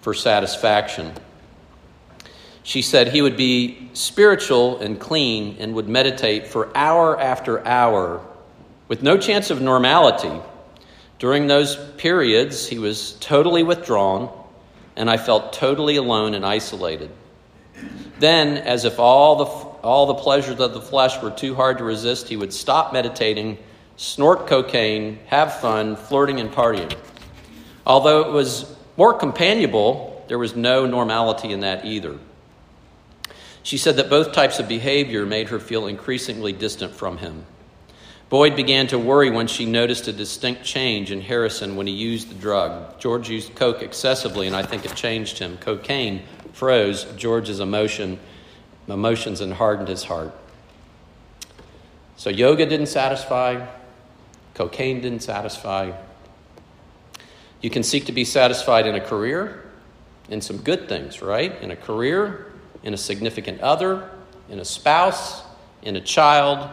for 0.00 0.14
satisfaction. 0.14 1.12
She 2.62 2.82
said 2.82 3.08
he 3.08 3.22
would 3.22 3.36
be 3.36 3.90
spiritual 3.94 4.78
and 4.80 5.00
clean 5.00 5.56
and 5.58 5.74
would 5.74 5.88
meditate 5.88 6.46
for 6.46 6.76
hour 6.76 7.18
after 7.18 7.66
hour 7.66 8.24
with 8.88 9.02
no 9.02 9.16
chance 9.18 9.50
of 9.50 9.60
normality. 9.60 10.32
During 11.18 11.46
those 11.46 11.76
periods, 11.96 12.66
he 12.66 12.78
was 12.78 13.12
totally 13.20 13.62
withdrawn, 13.62 14.30
and 14.96 15.10
I 15.10 15.16
felt 15.16 15.52
totally 15.52 15.96
alone 15.96 16.34
and 16.34 16.44
isolated. 16.44 17.10
Then, 18.18 18.58
as 18.58 18.84
if 18.84 18.98
all 18.98 19.36
the, 19.36 19.44
all 19.44 20.06
the 20.06 20.14
pleasures 20.14 20.58
of 20.58 20.74
the 20.74 20.80
flesh 20.80 21.22
were 21.22 21.30
too 21.30 21.54
hard 21.54 21.78
to 21.78 21.84
resist, 21.84 22.28
he 22.28 22.36
would 22.36 22.52
stop 22.52 22.92
meditating, 22.92 23.58
snort 23.96 24.46
cocaine, 24.46 25.18
have 25.26 25.60
fun, 25.60 25.94
flirting, 25.94 26.40
and 26.40 26.50
partying. 26.50 26.96
Although 27.86 28.22
it 28.22 28.32
was 28.32 28.74
more 28.96 29.14
companionable, 29.14 30.24
there 30.28 30.38
was 30.38 30.56
no 30.56 30.86
normality 30.86 31.52
in 31.52 31.60
that 31.60 31.84
either. 31.84 32.18
She 33.62 33.78
said 33.78 33.96
that 33.96 34.10
both 34.10 34.32
types 34.32 34.58
of 34.58 34.68
behavior 34.68 35.26
made 35.26 35.48
her 35.50 35.58
feel 35.58 35.86
increasingly 35.86 36.52
distant 36.52 36.94
from 36.94 37.18
him. 37.18 37.44
Boyd 38.28 38.56
began 38.56 38.86
to 38.88 38.98
worry 38.98 39.30
when 39.30 39.46
she 39.46 39.64
noticed 39.64 40.06
a 40.06 40.12
distinct 40.12 40.62
change 40.62 41.10
in 41.10 41.22
Harrison 41.22 41.76
when 41.76 41.86
he 41.86 41.94
used 41.94 42.28
the 42.28 42.34
drug. 42.34 43.00
George 43.00 43.30
used 43.30 43.54
coke 43.54 43.82
excessively, 43.82 44.46
and 44.46 44.54
I 44.54 44.62
think 44.62 44.84
it 44.84 44.94
changed 44.94 45.38
him. 45.38 45.56
Cocaine 45.58 46.22
froze 46.52 47.04
George's 47.16 47.60
emotion, 47.60 48.18
emotions 48.86 49.40
and 49.40 49.54
hardened 49.54 49.88
his 49.88 50.04
heart. 50.04 50.32
So 52.16 52.28
yoga 52.28 52.66
didn't 52.66 52.88
satisfy, 52.88 53.66
cocaine 54.54 55.00
didn't 55.00 55.22
satisfy. 55.22 55.92
You 57.62 57.70
can 57.70 57.82
seek 57.82 58.06
to 58.06 58.12
be 58.12 58.24
satisfied 58.24 58.86
in 58.86 58.94
a 58.94 59.00
career, 59.00 59.64
in 60.28 60.42
some 60.42 60.58
good 60.58 60.88
things, 60.88 61.22
right? 61.22 61.60
In 61.62 61.70
a 61.70 61.76
career, 61.76 62.52
in 62.82 62.92
a 62.92 62.98
significant 62.98 63.60
other, 63.60 64.10
in 64.50 64.58
a 64.58 64.64
spouse, 64.64 65.42
in 65.82 65.96
a 65.96 66.00
child, 66.00 66.68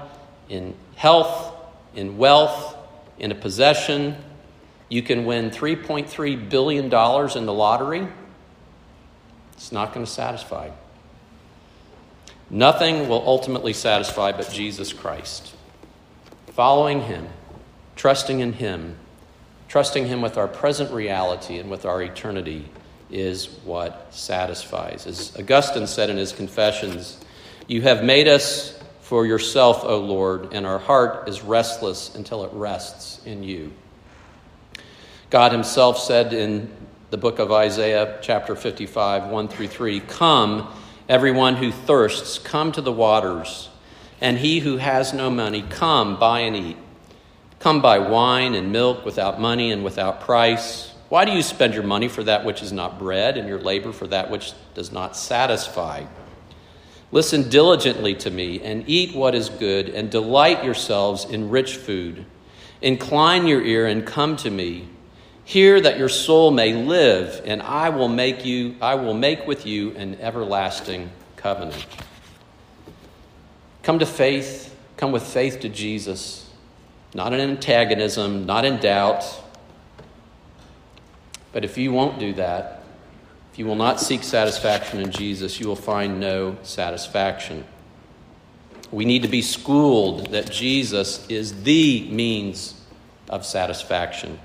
in 0.50 0.74
health, 0.96 1.54
in 1.94 2.18
wealth, 2.18 2.76
in 3.20 3.32
a 3.32 3.36
possession. 3.36 4.16
You 4.90 5.02
can 5.02 5.26
win 5.26 5.50
$3.3 5.52 6.50
billion 6.50 6.86
in 6.86 6.90
the 7.46 7.54
lottery. 7.54 8.08
It's 9.54 9.72
not 9.72 9.94
going 9.94 10.06
to 10.06 10.12
satisfy. 10.12 10.70
Nothing 12.50 13.10
will 13.10 13.24
ultimately 13.26 13.74
satisfy 13.74 14.32
but 14.32 14.50
Jesus 14.52 14.94
Christ. 14.94 15.56
Following 16.48 17.02
Him, 17.02 17.28
trusting 17.96 18.40
in 18.40 18.54
Him, 18.54 18.98
trusting 19.68 20.06
Him 20.06 20.22
with 20.22 20.38
our 20.38 20.48
present 20.48 20.92
reality 20.92 21.58
and 21.58 21.70
with 21.70 21.86
our 21.86 22.02
eternity 22.02 22.66
is 23.10 23.48
what 23.64 24.14
satisfies. 24.14 25.08
As 25.08 25.36
Augustine 25.38 25.88
said 25.88 26.10
in 26.10 26.18
his 26.18 26.32
Confessions, 26.32 27.20
You 27.68 27.82
have 27.82 28.04
made 28.04 28.28
us 28.28 28.75
for 29.06 29.24
yourself, 29.24 29.84
O 29.84 30.00
Lord, 30.00 30.52
and 30.52 30.66
our 30.66 30.80
heart 30.80 31.30
is 31.30 31.44
restless 31.44 32.16
until 32.16 32.44
it 32.44 32.52
rests 32.54 33.24
in 33.24 33.44
you. 33.44 33.72
God 35.30 35.52
Himself 35.52 36.00
said 36.00 36.34
in 36.34 36.72
the 37.12 37.18
book 37.18 37.38
of 37.38 37.52
Isaiah, 37.52 38.18
chapter 38.24 38.56
55, 38.56 39.28
1 39.28 39.48
through 39.48 39.68
3 39.68 40.00
Come, 40.00 40.74
everyone 41.08 41.56
who 41.56 41.72
thirsts, 41.72 42.40
come 42.40 42.72
to 42.72 42.82
the 42.82 42.92
waters, 42.92 43.70
and 44.22 44.40
he 44.40 44.58
who 44.58 44.78
has 44.78 45.14
no 45.14 45.30
money, 45.30 45.62
come, 45.62 46.18
buy 46.18 46.40
and 46.40 46.56
eat. 46.56 46.78
Come 47.60 47.84
buy 47.84 48.00
wine 48.00 48.56
and 48.56 48.72
milk 48.72 49.06
without 49.06 49.40
money 49.40 49.72
and 49.72 49.84
without 49.84 50.22
price. 50.22 50.92
Why 51.10 51.26
do 51.26 51.32
you 51.32 51.44
spend 51.44 51.76
your 51.76 51.84
money 51.84 52.08
for 52.08 52.24
that 52.24 52.44
which 52.44 52.64
is 52.64 52.72
not 52.72 52.98
bread, 52.98 53.38
and 53.38 53.48
your 53.48 53.60
labor 53.60 53.92
for 53.92 54.08
that 54.08 54.32
which 54.32 54.54
does 54.74 54.92
not 54.92 55.16
satisfy? 55.16 56.06
Listen 57.16 57.50
diligently 57.50 58.14
to 58.14 58.30
me 58.30 58.62
and 58.62 58.84
eat 58.90 59.16
what 59.16 59.36
is 59.36 59.48
good, 59.48 59.88
and 59.88 60.12
delight 60.12 60.66
yourselves 60.66 61.24
in 61.24 61.50
rich 61.50 61.78
food. 61.78 62.26
Incline 62.82 63.48
your 63.48 63.62
ear 63.62 63.88
and 63.88 64.06
come 64.06 64.36
to 64.36 64.52
me. 64.52 64.90
Hear 65.46 65.80
that 65.80 65.98
your 65.98 66.10
soul 66.10 66.52
may 66.52 66.74
live, 66.74 67.42
and 67.46 67.62
I 67.62 67.88
will 67.88 68.10
make 68.10 68.44
you 68.44 68.76
I 68.82 68.96
will 68.96 69.14
make 69.14 69.48
with 69.48 69.66
you 69.66 69.92
an 69.96 70.20
everlasting 70.20 71.10
covenant. 71.38 71.86
Come 73.82 74.00
to 74.00 74.06
faith, 74.06 74.76
come 74.98 75.14
with 75.14 75.24
faith 75.24 75.62
to 75.62 75.70
Jesus, 75.70 76.50
not 77.14 77.32
in 77.32 77.40
antagonism, 77.40 78.46
not 78.46 78.66
in 78.66 78.76
doubt. 78.82 79.24
But 81.54 81.64
if 81.64 81.78
you 81.78 81.94
won't 81.94 82.20
do 82.20 82.34
that, 82.34 82.75
if 83.56 83.60
you 83.60 83.66
will 83.66 83.78
not 83.78 84.02
seek 84.02 84.22
satisfaction 84.22 85.00
in 85.00 85.12
Jesus, 85.12 85.62
you 85.62 85.68
will 85.70 85.78
find 85.78 86.20
no 86.20 86.58
satisfaction. 86.64 87.64
We 88.92 89.06
need 89.06 89.22
to 89.22 89.30
be 89.30 89.42
schooled 89.42 90.32
that 90.32 90.52
Jesus 90.52 91.26
is 91.30 91.64
the 91.64 92.06
means 92.12 92.74
of 93.30 93.46
satisfaction. 93.46 94.40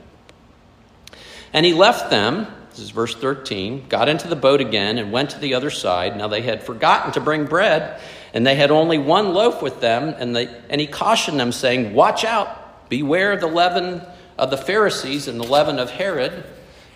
And 1.53 1.67
he 1.67 1.73
left 1.73 2.09
them, 2.11 2.47
this 2.71 2.79
is 2.79 2.91
verse 2.91 3.17
13, 3.17 3.89
got 3.89 4.09
into 4.09 4.29
the 4.29 4.37
boat 4.37 4.61
again 4.61 4.97
and 4.97 5.11
went 5.11 5.31
to 5.31 5.41
the 5.41 5.55
other 5.55 5.71
side. 5.71 6.17
Now 6.17 6.29
they 6.29 6.43
had 6.43 6.63
forgotten 6.63 7.11
to 7.15 7.21
bring 7.21 7.47
bread, 7.47 8.01
and 8.33 8.47
they 8.47 8.55
had 8.55 8.71
only 8.71 8.99
one 8.99 9.35
loaf 9.35 9.61
with 9.61 9.81
them, 9.81 10.15
and, 10.19 10.37
they, 10.37 10.47
and 10.69 10.81
he 10.81 10.87
cautioned 10.87 11.41
them, 11.41 11.51
saying, 11.51 11.95
Watch 11.95 12.25
out, 12.25 12.89
beware 12.89 13.37
the 13.37 13.49
leaven 13.49 14.03
of 14.39 14.51
the 14.51 14.57
Pharisees 14.57 15.27
and 15.27 15.41
the 15.41 15.49
leaven 15.49 15.81
of 15.81 15.91
Herod. 15.91 16.45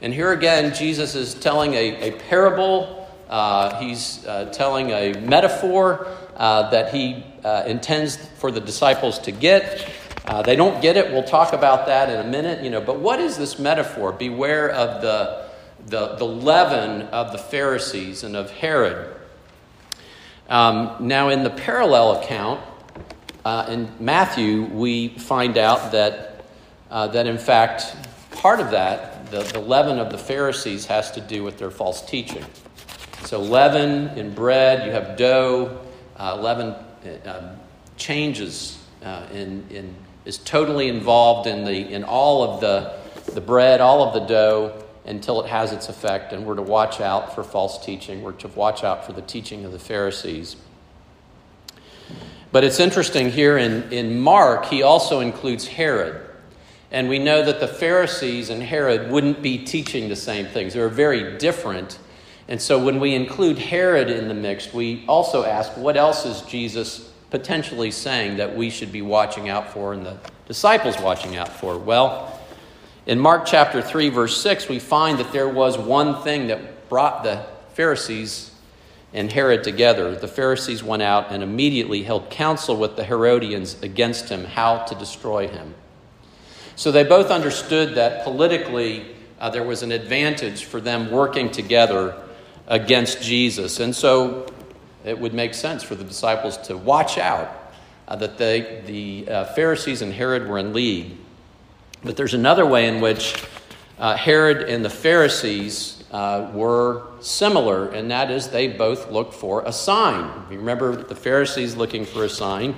And 0.05 0.13
here 0.13 0.33
again, 0.33 0.75
Jesus 0.75 1.15
is 1.15 1.33
telling 1.33 1.73
a, 1.73 2.11
a 2.11 2.13
parable. 2.29 3.09
Uh, 3.27 3.81
he's 3.81 4.27
uh, 4.27 4.51
telling 4.53 4.91
a 4.91 5.15
metaphor 5.15 6.07
uh, 6.37 6.69
that 6.69 6.93
he 6.93 7.25
uh, 7.43 7.65
intends 7.67 8.17
for 8.17 8.51
the 8.51 8.61
disciples 8.61 9.19
to 9.21 9.33
get. 9.33 9.91
Uh, 10.27 10.43
they 10.43 10.57
don't 10.57 10.83
get 10.83 10.99
it. 10.99 11.11
We'll 11.11 11.25
talk 11.25 11.55
about 11.55 11.87
that 11.87 12.11
in 12.11 12.21
a 12.21 12.29
minute. 12.29 12.63
You 12.63 12.69
know, 12.69 12.83
but 12.83 12.99
what 12.99 13.19
is 13.19 13.39
this 13.39 13.59
metaphor? 13.59 14.13
Beware 14.13 14.69
of 14.73 15.01
the, 15.01 15.49
the, 15.87 16.17
the 16.17 16.27
leaven 16.27 17.09
of 17.09 17.33
the 17.33 17.39
Pharisees 17.39 18.25
and 18.25 18.37
of 18.37 18.51
Herod. 18.51 19.17
Um, 20.51 20.97
now, 21.01 21.31
in 21.31 21.45
the 21.45 21.51
parallel 21.51 22.21
account 22.21 22.61
uh, 23.43 23.69
in 23.71 23.91
Matthew, 23.99 24.65
we 24.65 25.09
find 25.17 25.57
out 25.57 25.93
that 25.93 26.45
that 26.91 27.27
in 27.27 27.39
fact 27.39 27.97
part 28.31 28.61
of 28.61 28.73
that 28.73 29.14
the, 29.35 29.43
the 29.53 29.59
leaven 29.59 29.99
of 29.99 30.11
the 30.11 30.19
Pharisees 30.19 30.87
has 30.87 31.11
to 31.13 31.21
do 31.21 31.43
with 31.43 31.59
their 31.59 31.71
false 31.71 32.03
teaching. 32.03 32.45
So, 33.25 33.41
leaven 33.41 34.17
in 34.17 34.33
bread, 34.33 34.87
you 34.87 34.93
have 34.93 35.17
dough. 35.17 35.81
Uh, 36.17 36.37
leaven 36.37 36.69
uh, 36.69 37.57
changes 37.97 38.79
uh, 39.03 39.27
in, 39.33 39.67
in, 39.71 39.95
is 40.25 40.39
totally 40.39 40.89
involved 40.89 41.49
in, 41.49 41.65
the, 41.65 41.93
in 41.93 42.05
all 42.05 42.45
of 42.45 42.61
the, 42.61 42.95
the 43.33 43.41
bread, 43.41 43.81
all 43.81 44.07
of 44.07 44.15
the 44.15 44.27
dough, 44.27 44.85
until 45.05 45.43
it 45.43 45.49
has 45.49 45.73
its 45.73 45.89
effect. 45.89 46.33
And 46.33 46.47
we're 46.47 46.55
to 46.55 46.63
watch 46.63 47.01
out 47.01 47.35
for 47.35 47.43
false 47.43 47.85
teaching. 47.85 48.23
We're 48.23 48.33
to 48.33 48.49
watch 48.49 48.85
out 48.85 49.05
for 49.05 49.13
the 49.13 49.23
teaching 49.23 49.65
of 49.65 49.73
the 49.73 49.81
Pharisees. 49.81 50.55
But 52.53 52.63
it's 52.63 52.79
interesting 52.79 53.33
here 53.33 53.59
in, 53.59 53.93
in 53.93 54.21
Mark, 54.21 54.67
he 54.67 54.85
also 54.85 55.19
includes 55.19 55.67
Herod. 55.67 56.34
And 56.95 57.09
we 57.09 57.19
know 57.19 57.45
that 57.45 57.59
the 57.59 57.67
Pharisees 57.67 58.51
and 58.51 58.63
Herod 58.63 59.11
wouldn't 59.11 59.43
be 59.43 59.59
teaching 59.59 60.09
the 60.09 60.15
same 60.15 60.47
things. 60.47 60.75
They 60.75 60.81
were 60.81 60.89
very 60.89 61.37
different. 61.39 61.99
And 62.47 62.63
so 62.63 62.79
when 62.79 63.01
we 63.01 63.17
include 63.17 63.59
Herod 63.59 64.09
in 64.09 64.29
the 64.29 64.35
mix, 64.35 64.73
we 64.73 65.05
also 65.09 65.43
ask 65.43 65.77
what 65.77 65.97
else 65.97 66.25
is 66.25 66.43
Jesus 66.43 67.11
potentially 67.31 67.91
saying 67.91 68.37
that 68.37 68.55
we 68.55 68.71
should 68.71 68.93
be 68.93 69.03
watching 69.03 69.49
out 69.49 69.71
for 69.71 69.93
and 69.93 70.07
the 70.07 70.19
disciples 70.47 70.97
watching 71.01 71.35
out 71.35 71.49
for? 71.49 71.77
Well, 71.77 72.41
in 73.07 73.19
Mark 73.19 73.45
chapter 73.45 73.83
3, 73.83 74.11
verse 74.11 74.41
6, 74.41 74.69
we 74.69 74.79
find 74.79 75.19
that 75.19 75.33
there 75.33 75.49
was 75.49 75.77
one 75.77 76.23
thing 76.23 76.47
that 76.47 76.89
brought 76.89 77.25
the 77.25 77.45
Pharisees 77.73 78.53
and 79.13 79.33
Herod 79.33 79.65
together. 79.65 80.15
The 80.15 80.29
Pharisees 80.29 80.85
went 80.85 81.03
out 81.03 81.33
and 81.33 81.43
immediately 81.43 82.05
held 82.05 82.31
counsel 82.31 82.77
with 82.77 82.95
the 82.95 83.03
Herodians 83.03 83.83
against 83.83 84.29
him, 84.29 84.45
how 84.45 84.85
to 84.85 84.95
destroy 84.95 85.49
him. 85.49 85.75
So 86.77 86.91
they 86.91 87.05
both 87.05 87.31
understood 87.31 87.95
that 87.95 88.25
politically 88.25 89.15
uh, 89.39 89.51
there 89.51 89.65
was 89.65 89.83
an 89.83 89.93
advantage 89.93 90.65
for 90.65 90.81
them 90.81 91.11
working 91.11 91.51
together 91.51 92.17
against 92.67 93.23
Jesus. 93.23 93.81
And 93.81 93.95
so 93.95 94.47
it 95.05 95.19
would 95.19 95.35
make 95.35 95.55
sense 95.55 95.83
for 95.83 95.95
the 95.95 96.05
disciples 96.05 96.57
to 96.59 96.77
watch 96.77 97.19
out 97.19 97.73
uh, 98.09 98.17
that 98.17 98.39
they, 98.39 98.83
the 98.87 99.31
uh, 99.31 99.45
Pharisees 99.53 100.03
and 100.03 100.13
Herod 100.13 100.49
were 100.49 100.59
in 100.59 100.73
league. 100.73 101.13
But 102.03 102.17
there's 102.17 102.35
another 102.35 102.67
way 102.67 102.89
in 102.89 103.01
which 103.01 103.43
uh, 103.99 104.17
Herod 104.17 104.69
and 104.69 104.85
the 104.85 104.91
Pharisees 104.91 106.05
uh, 106.11 106.51
were 106.53 107.07
similar, 107.21 107.89
and 107.89 108.11
that 108.11 108.31
is 108.31 108.49
they 108.49 108.69
both 108.69 109.11
looked 109.11 109.35
for 109.35 109.63
a 109.65 109.73
sign. 109.73 110.31
You 110.51 110.59
remember 110.59 110.97
the 110.97 111.15
Pharisees 111.15 111.77
looking 111.77 112.05
for 112.05 112.25
a 112.25 112.29
sign. 112.29 112.75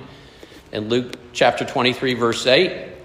In 0.71 0.89
Luke 0.89 1.15
chapter 1.33 1.65
23, 1.65 2.13
verse 2.13 2.45
8, 2.45 2.96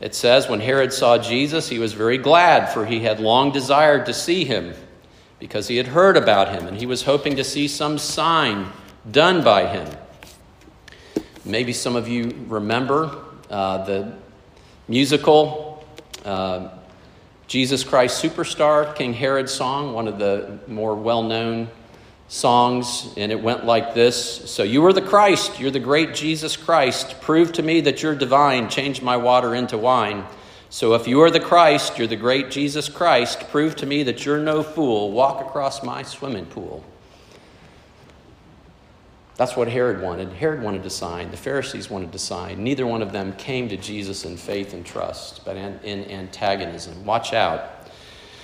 it 0.00 0.14
says, 0.14 0.48
When 0.48 0.60
Herod 0.60 0.92
saw 0.92 1.18
Jesus, 1.18 1.68
he 1.68 1.78
was 1.78 1.92
very 1.92 2.18
glad, 2.18 2.72
for 2.72 2.86
he 2.86 3.00
had 3.00 3.20
long 3.20 3.52
desired 3.52 4.06
to 4.06 4.14
see 4.14 4.44
him, 4.44 4.74
because 5.38 5.68
he 5.68 5.76
had 5.76 5.86
heard 5.86 6.16
about 6.16 6.52
him 6.52 6.66
and 6.66 6.76
he 6.76 6.86
was 6.86 7.02
hoping 7.02 7.36
to 7.36 7.44
see 7.44 7.68
some 7.68 7.98
sign 7.98 8.66
done 9.10 9.44
by 9.44 9.66
him. 9.66 9.88
Maybe 11.44 11.72
some 11.72 11.96
of 11.96 12.08
you 12.08 12.44
remember 12.48 13.16
uh, 13.48 13.84
the 13.84 14.14
musical 14.88 15.84
uh, 16.24 16.70
Jesus 17.46 17.82
Christ 17.84 18.22
Superstar, 18.22 18.94
King 18.94 19.14
Herod 19.14 19.48
song, 19.48 19.94
one 19.94 20.08
of 20.08 20.18
the 20.18 20.58
more 20.66 20.94
well 20.94 21.22
known 21.22 21.68
songs, 22.28 23.12
and 23.16 23.32
it 23.32 23.42
went 23.42 23.64
like 23.64 23.94
this 23.94 24.50
So 24.50 24.62
you 24.62 24.84
are 24.86 24.92
the 24.92 25.02
Christ, 25.02 25.58
you're 25.58 25.70
the 25.70 25.80
great 25.80 26.14
Jesus 26.14 26.56
Christ. 26.56 27.20
Prove 27.20 27.52
to 27.54 27.62
me 27.62 27.80
that 27.82 28.02
you're 28.02 28.14
divine, 28.14 28.68
change 28.68 29.02
my 29.02 29.16
water 29.16 29.54
into 29.54 29.76
wine. 29.76 30.24
So 30.70 30.94
if 30.94 31.08
you 31.08 31.22
are 31.22 31.30
the 31.30 31.40
Christ, 31.40 31.98
you're 31.98 32.06
the 32.06 32.16
great 32.16 32.50
Jesus 32.50 32.88
Christ, 32.88 33.48
prove 33.48 33.74
to 33.76 33.86
me 33.86 34.02
that 34.04 34.26
you're 34.26 34.38
no 34.38 34.62
fool. 34.62 35.10
Walk 35.12 35.40
across 35.40 35.82
my 35.82 36.02
swimming 36.02 36.46
pool. 36.46 36.84
That's 39.36 39.56
what 39.56 39.68
Herod 39.68 40.02
wanted. 40.02 40.32
Herod 40.32 40.62
wanted 40.62 40.82
to 40.82 40.90
sign. 40.90 41.30
The 41.30 41.36
Pharisees 41.36 41.88
wanted 41.88 42.10
to 42.10 42.18
sign. 42.18 42.64
Neither 42.64 42.86
one 42.88 43.02
of 43.02 43.12
them 43.12 43.32
came 43.34 43.68
to 43.68 43.76
Jesus 43.76 44.24
in 44.24 44.36
faith 44.36 44.74
and 44.74 44.84
trust, 44.84 45.44
but 45.44 45.56
in 45.56 46.10
antagonism. 46.10 47.04
Watch 47.06 47.32
out. 47.32 47.77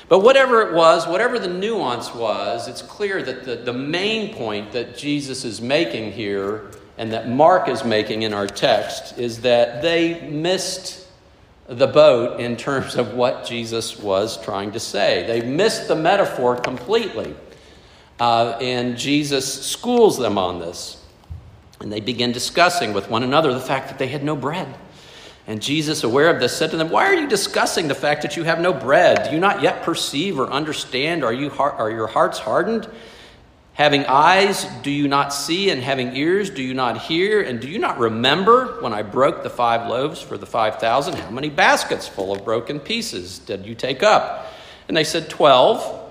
But 0.09 0.21
whatever 0.21 0.63
it 0.63 0.75
was, 0.75 1.07
whatever 1.07 1.39
the 1.39 1.49
nuance 1.49 2.15
was, 2.15 2.69
it's 2.69 2.83
clear 2.83 3.23
that 3.23 3.45
the, 3.45 3.57
the 3.57 3.73
main 3.73 4.35
point 4.35 4.73
that 4.73 4.97
Jesus 4.97 5.45
is 5.45 5.61
making 5.61 6.13
here 6.13 6.71
and 6.99 7.13
that 7.13 7.29
Mark 7.29 7.69
is 7.69 7.85
making 7.85 8.23
in 8.23 8.35
our 8.35 8.47
text 8.47 9.19
is 9.19 9.41
that 9.41 9.83
they 9.83 10.29
missed 10.29 11.09
the 11.67 11.87
boat 11.87 12.39
in 12.41 12.57
terms 12.57 12.95
of 12.97 13.15
what 13.15 13.47
Jesus 13.47 13.99
was 13.99 14.41
trying 14.43 14.73
to 14.73 14.81
say. 14.81 15.27
They 15.27 15.41
missed 15.41 15.89
the 15.89 15.97
metaphor 15.97 16.57
completely. 16.57 17.35
Uh, 18.21 18.59
and 18.61 18.97
Jesus 18.97 19.67
schools 19.67 20.19
them 20.19 20.39
on 20.39 20.61
this. 20.61 21.03
And 21.81 21.93
they 21.93 22.01
begin 22.01 22.33
discussing 22.33 22.93
with 22.93 23.11
one 23.11 23.23
another 23.23 23.53
the 23.53 23.61
fact 23.61 23.89
that 23.89 23.99
they 23.99 24.07
had 24.07 24.23
no 24.23 24.37
bread. 24.37 24.73
And 25.47 25.61
Jesus, 25.61 26.05
aware 26.05 26.31
of 26.31 26.41
this, 26.41 26.57
said 26.57 26.71
to 26.71 26.77
them, 26.77 26.89
Why 26.89 27.07
are 27.07 27.15
you 27.15 27.29
discussing 27.29 27.89
the 27.89 27.95
fact 27.95 28.23
that 28.23 28.37
you 28.37 28.45
have 28.45 28.61
no 28.61 28.73
bread? 28.73 29.29
Do 29.29 29.35
you 29.35 29.41
not 29.41 29.63
yet 29.63 29.83
perceive 29.83 30.39
or 30.39 30.51
understand? 30.51 31.23
Are, 31.23 31.33
you, 31.33 31.51
are 31.51 31.91
your 31.91 32.07
hearts 32.07 32.39
hardened? 32.39 32.89
Having 33.75 34.07
eyes, 34.07 34.65
do 34.83 34.91
you 34.91 35.07
not 35.07 35.35
see? 35.35 35.69
And 35.69 35.83
having 35.83 36.17
ears, 36.17 36.49
do 36.49 36.63
you 36.63 36.75
not 36.75 36.97
hear? 36.97 37.43
And 37.43 37.61
do 37.61 37.69
you 37.69 37.79
not 37.79 37.99
remember 37.99 38.81
when 38.81 38.95
I 38.95 39.03
broke 39.03 39.43
the 39.43 39.51
five 39.51 39.89
loaves 39.91 40.23
for 40.23 40.39
the 40.39 40.47
five 40.47 40.77
thousand? 40.77 41.17
How 41.17 41.31
many 41.31 41.51
baskets 41.51 42.09
full 42.09 42.33
of 42.33 42.45
broken 42.45 42.81
pieces 42.81 43.39
did 43.41 43.67
you 43.67 43.75
take 43.75 44.03
up? 44.03 44.47
And 44.89 44.97
they 44.97 45.05
said, 45.05 45.29
Twelve. 45.29 46.03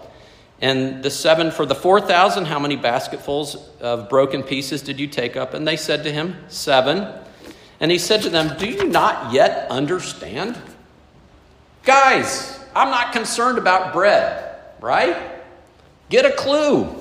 And 0.62 1.04
the 1.04 1.10
seven 1.10 1.52
for 1.52 1.66
the 1.66 1.76
4,000, 1.76 2.46
how 2.46 2.58
many 2.58 2.78
basketfuls 2.78 3.58
of 3.82 4.08
broken 4.08 4.44
pieces 4.44 4.82
did 4.82 4.98
you 4.98 5.08
take 5.08 5.36
up? 5.36 5.54
And 5.54 5.68
they 5.68 5.76
said 5.76 6.06
to 6.06 6.12
him, 6.12 6.38
Seven. 6.48 7.06
And 7.84 7.92
he 7.92 7.98
said 7.98 8.22
to 8.22 8.30
them, 8.30 8.58
Do 8.58 8.66
you 8.66 8.88
not 8.88 9.34
yet 9.34 9.70
understand? 9.70 10.58
Guys, 11.84 12.58
I'm 12.74 12.90
not 12.90 13.12
concerned 13.12 13.58
about 13.58 13.92
bread, 13.92 14.56
right? 14.80 15.18
Get 16.10 16.24
a 16.24 16.32
clue. 16.32 16.96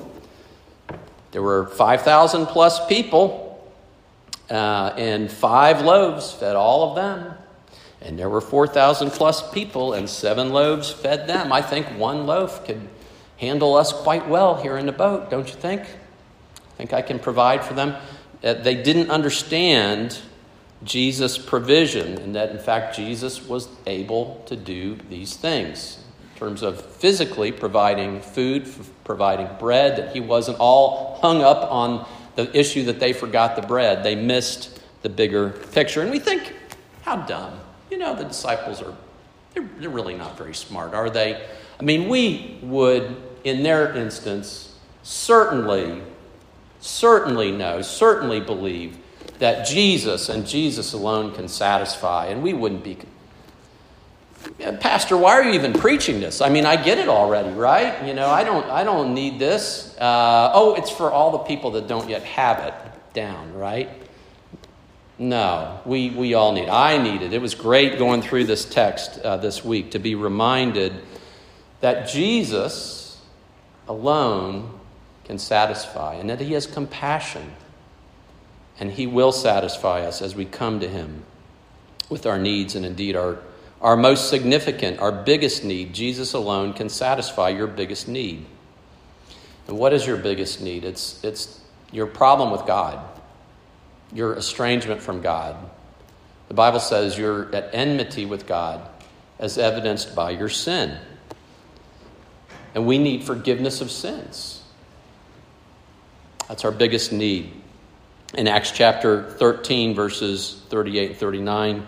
There 1.31 1.41
were 1.41 1.67
5,000 1.67 2.47
plus 2.47 2.85
people, 2.89 3.65
uh, 4.51 4.93
and 4.97 5.31
five 5.31 5.83
loaves 5.83 6.33
fed 6.33 6.57
all 6.57 6.91
of 6.91 6.97
them. 6.97 7.33
And 8.01 8.19
there 8.19 8.29
were 8.29 8.41
4,000 8.41 9.11
plus 9.11 9.53
people, 9.53 9.93
and 9.93 10.11
seven 10.11 10.51
loaves 10.51 10.91
fed 10.91 11.29
them. 11.29 11.53
I 11.53 11.63
think 11.63 11.87
one 11.97 12.27
loaf 12.27 12.67
could 12.67 12.89
handle 13.37 13.77
us 13.77 13.93
quite 13.93 14.29
well 14.29 14.61
here 14.61 14.77
in 14.79 14.87
the 14.87 14.93
boat, 14.93 15.31
don't 15.31 15.47
you 15.47 15.55
think? 15.55 15.83
I 15.83 16.77
think 16.77 16.93
I 16.93 17.03
can 17.03 17.21
provide 17.21 17.65
for 17.65 17.75
them. 17.75 17.95
Uh, 18.43 18.55
they 18.55 18.75
didn't 18.75 19.13
understand 19.13 20.19
Jesus' 20.85 21.39
provision, 21.39 22.19
and 22.19 22.35
that 22.35 22.51
in 22.51 22.59
fact 22.59 22.97
Jesus 22.97 23.47
was 23.47 23.69
able 23.87 24.43
to 24.47 24.57
do 24.57 24.97
these 25.09 25.37
things 25.37 25.99
in 26.33 26.39
terms 26.39 26.63
of 26.63 26.85
physically 26.85 27.53
providing 27.53 28.21
food, 28.21 28.69
providing 29.05 29.49
bread, 29.59 29.97
that 29.97 30.13
he 30.13 30.21
wasn't 30.21 30.59
all 30.59 31.19
hung 31.23 31.43
up 31.43 31.71
on 31.71 32.07
the 32.35 32.57
issue 32.57 32.85
that 32.85 32.99
they 32.99 33.13
forgot 33.13 33.55
the 33.55 33.63
bread. 33.63 34.03
They 34.03 34.17
missed 34.17 34.81
the 35.03 35.09
bigger 35.09 35.51
picture. 35.51 36.03
And 36.03 36.11
we 36.11 36.19
think, 36.19 36.55
how 37.03 37.17
dumb. 37.17 37.61
You 37.91 37.99
know, 37.99 38.15
the 38.15 38.25
disciples 38.25 38.83
are, 38.83 38.95
they're, 39.55 39.69
they're 39.79 39.91
really 39.91 40.15
not 40.15 40.37
very 40.39 40.55
smart, 40.55 40.95
are 40.95 41.11
they? 41.11 41.47
I 41.79 41.83
mean, 41.83 42.09
we 42.09 42.59
would 42.63 43.17
in 43.45 43.63
their 43.63 43.95
instance, 43.97 44.75
certainly, 45.03 46.03
certainly 46.81 47.51
know, 47.51 47.83
certainly 47.83 48.41
believe 48.41 48.99
that 49.43 49.67
Jesus 49.67 50.29
and 50.29 50.47
Jesus 50.47 50.93
alone 50.93 51.35
can 51.35 51.49
satisfy, 51.49 52.27
and 52.27 52.45
we 52.45 52.53
wouldn't 52.53 52.85
be. 52.85 52.97
Pastor, 54.79 55.17
why 55.17 55.33
are 55.33 55.43
you 55.43 55.55
even 55.55 55.73
preaching 55.73 56.21
this? 56.21 56.41
I 56.41 56.49
mean, 56.49 56.65
I 56.65 56.81
get 56.81 56.99
it 56.99 57.09
already, 57.09 57.51
right? 57.51 58.07
You 58.07 58.15
know, 58.15 58.29
I 58.29 58.45
don't, 58.45 58.65
I 58.67 58.85
don't 58.85 59.15
need 59.15 59.41
this. 59.41 59.97
Uh, 59.99 60.53
oh, 60.55 60.77
it's 60.77 60.93
for 60.93 61.11
all 61.11 61.33
the 61.33 61.39
people 61.39 61.73
that 61.73 61.89
don't 61.89 62.09
yet 62.09 62.23
have 62.23 62.61
it 62.61 62.75
down, 63.15 63.53
right? 63.55 63.91
No, 65.19 65.81
we, 65.85 66.11
we 66.11 66.35
all 66.35 66.53
need. 66.53 66.69
I 66.69 66.99
need 66.99 67.23
it. 67.23 67.33
It 67.33 67.43
was 67.43 67.57
great 67.57 67.99
going 67.99 68.23
through 68.23 68.45
this 68.45 68.65
text 68.65 69.19
uh, 69.23 69.39
this 69.39 69.65
week 69.65 69.91
to 69.91 69.99
be 69.99 70.15
reminded 70.15 70.93
that 71.81 72.07
Jesus 72.07 73.21
alone 73.89 74.79
can 75.25 75.41
satisfy, 75.41 76.15
and 76.15 76.31
that 76.31 76.39
He 76.41 76.53
has 76.53 76.65
compassion. 76.65 77.55
And 78.83 78.91
He 78.91 79.07
will 79.07 79.31
satisfy 79.31 80.01
us 80.05 80.21
as 80.21 80.35
we 80.35 80.45
come 80.45 80.81
to 80.81 80.89
Him 80.89 81.23
with 82.09 82.27
our 82.27 82.37
needs 82.37 82.75
and 82.75 82.85
indeed 82.85 83.15
our, 83.15 83.39
our 83.81 83.97
most 83.97 84.29
significant, 84.29 84.99
our 84.99 85.13
biggest 85.13 85.63
need. 85.63 85.95
Jesus 85.95 86.33
alone 86.33 86.73
can 86.73 86.89
satisfy 86.89 87.51
your 87.51 87.69
biggest 87.69 88.09
need. 88.09 88.45
And 89.69 89.79
what 89.79 89.93
is 89.93 90.05
your 90.05 90.17
biggest 90.17 90.61
need? 90.61 90.83
It's, 90.85 91.23
it's 91.23 91.61
your 91.93 92.09
problem 92.09 92.51
with 92.51 92.67
God, 92.67 92.99
your 94.13 94.35
estrangement 94.35 95.01
from 95.01 95.21
God. 95.21 95.55
The 96.49 96.55
Bible 96.55 96.81
says 96.81 97.17
you're 97.17 97.55
at 97.55 97.71
enmity 97.73 98.27
with 98.27 98.49
God 98.49 98.85
as 99.39 99.59
evidenced 99.59 100.17
by 100.17 100.33
your 100.33 100.49
sin 100.49 100.99
and 102.75 102.85
we 102.85 102.99
need 102.99 103.23
forgiveness 103.23 103.81
of 103.81 103.93
sins. 103.93 104.63
That's 106.49 106.65
our 106.65 106.73
biggest 106.73 107.13
need. 107.13 107.62
In 108.35 108.49
Acts 108.49 108.71
chapter 108.71 109.31
13, 109.33 109.95
verses 109.95 110.59
38 110.71 111.11
and 111.11 111.19
39, 111.19 111.87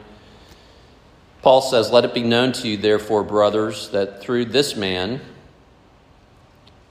Paul 1.41 1.63
says, 1.63 1.91
Let 1.91 2.05
it 2.05 2.13
be 2.13 2.23
known 2.23 2.53
to 2.53 2.69
you, 2.69 2.77
therefore, 2.77 3.25
brothers, 3.25 3.89
that 3.91 4.21
through 4.21 4.47
this 4.47 4.77
man, 4.77 5.23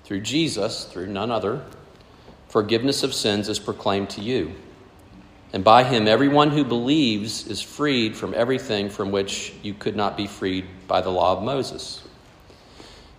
through 0.06 0.22
Jesus, 0.22 0.86
through 0.86 1.06
none 1.06 1.30
other, 1.30 1.64
forgiveness 2.48 3.04
of 3.04 3.14
sins 3.14 3.48
is 3.48 3.60
proclaimed 3.60 4.10
to 4.12 4.22
you. 4.22 4.56
And 5.54 5.64
by 5.64 5.84
him, 5.84 6.08
everyone 6.08 6.50
who 6.50 6.64
believes 6.64 7.46
is 7.46 7.62
freed 7.62 8.18
from 8.18 8.34
everything 8.34 8.90
from 8.90 9.12
which 9.12 9.54
you 9.62 9.76
could 9.76 9.96
not 9.96 10.18
be 10.18 10.26
freed 10.26 10.66
by 10.88 11.02
the 11.02 11.12
law 11.12 11.38
of 11.38 11.44
Moses. 11.44 12.02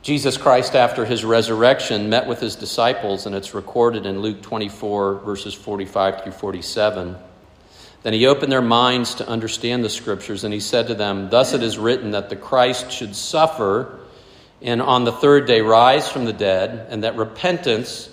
Jesus 0.04 0.36
Christ, 0.36 0.74
after 0.76 1.06
his 1.06 1.24
resurrection, 1.24 2.10
met 2.10 2.26
with 2.26 2.38
his 2.38 2.56
disciples, 2.56 3.24
and 3.24 3.34
it's 3.34 3.54
recorded 3.54 4.04
in 4.04 4.20
Luke 4.20 4.42
24, 4.42 5.20
verses 5.20 5.54
45 5.54 6.22
through 6.22 6.32
47. 6.32 7.16
Then 8.02 8.12
he 8.12 8.26
opened 8.26 8.52
their 8.52 8.60
minds 8.60 9.14
to 9.14 9.26
understand 9.26 9.82
the 9.82 9.88
scriptures, 9.88 10.44
and 10.44 10.52
he 10.52 10.60
said 10.60 10.88
to 10.88 10.94
them, 10.94 11.30
Thus 11.30 11.54
it 11.54 11.62
is 11.62 11.78
written 11.78 12.10
that 12.10 12.28
the 12.28 12.36
Christ 12.36 12.92
should 12.92 13.16
suffer 13.16 13.98
and 14.60 14.82
on 14.82 15.04
the 15.04 15.12
third 15.12 15.46
day 15.46 15.62
rise 15.62 16.06
from 16.06 16.26
the 16.26 16.34
dead, 16.34 16.86
and 16.90 17.02
that 17.02 17.16
repentance 17.16 18.10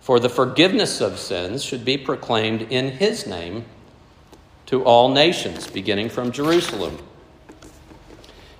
for 0.00 0.18
the 0.18 0.28
forgiveness 0.28 1.00
of 1.00 1.20
sins 1.20 1.62
should 1.62 1.84
be 1.84 1.96
proclaimed 1.96 2.62
in 2.62 2.88
his 2.90 3.28
name 3.28 3.64
to 4.66 4.82
all 4.82 5.08
nations, 5.08 5.68
beginning 5.68 6.08
from 6.08 6.32
Jerusalem. 6.32 6.98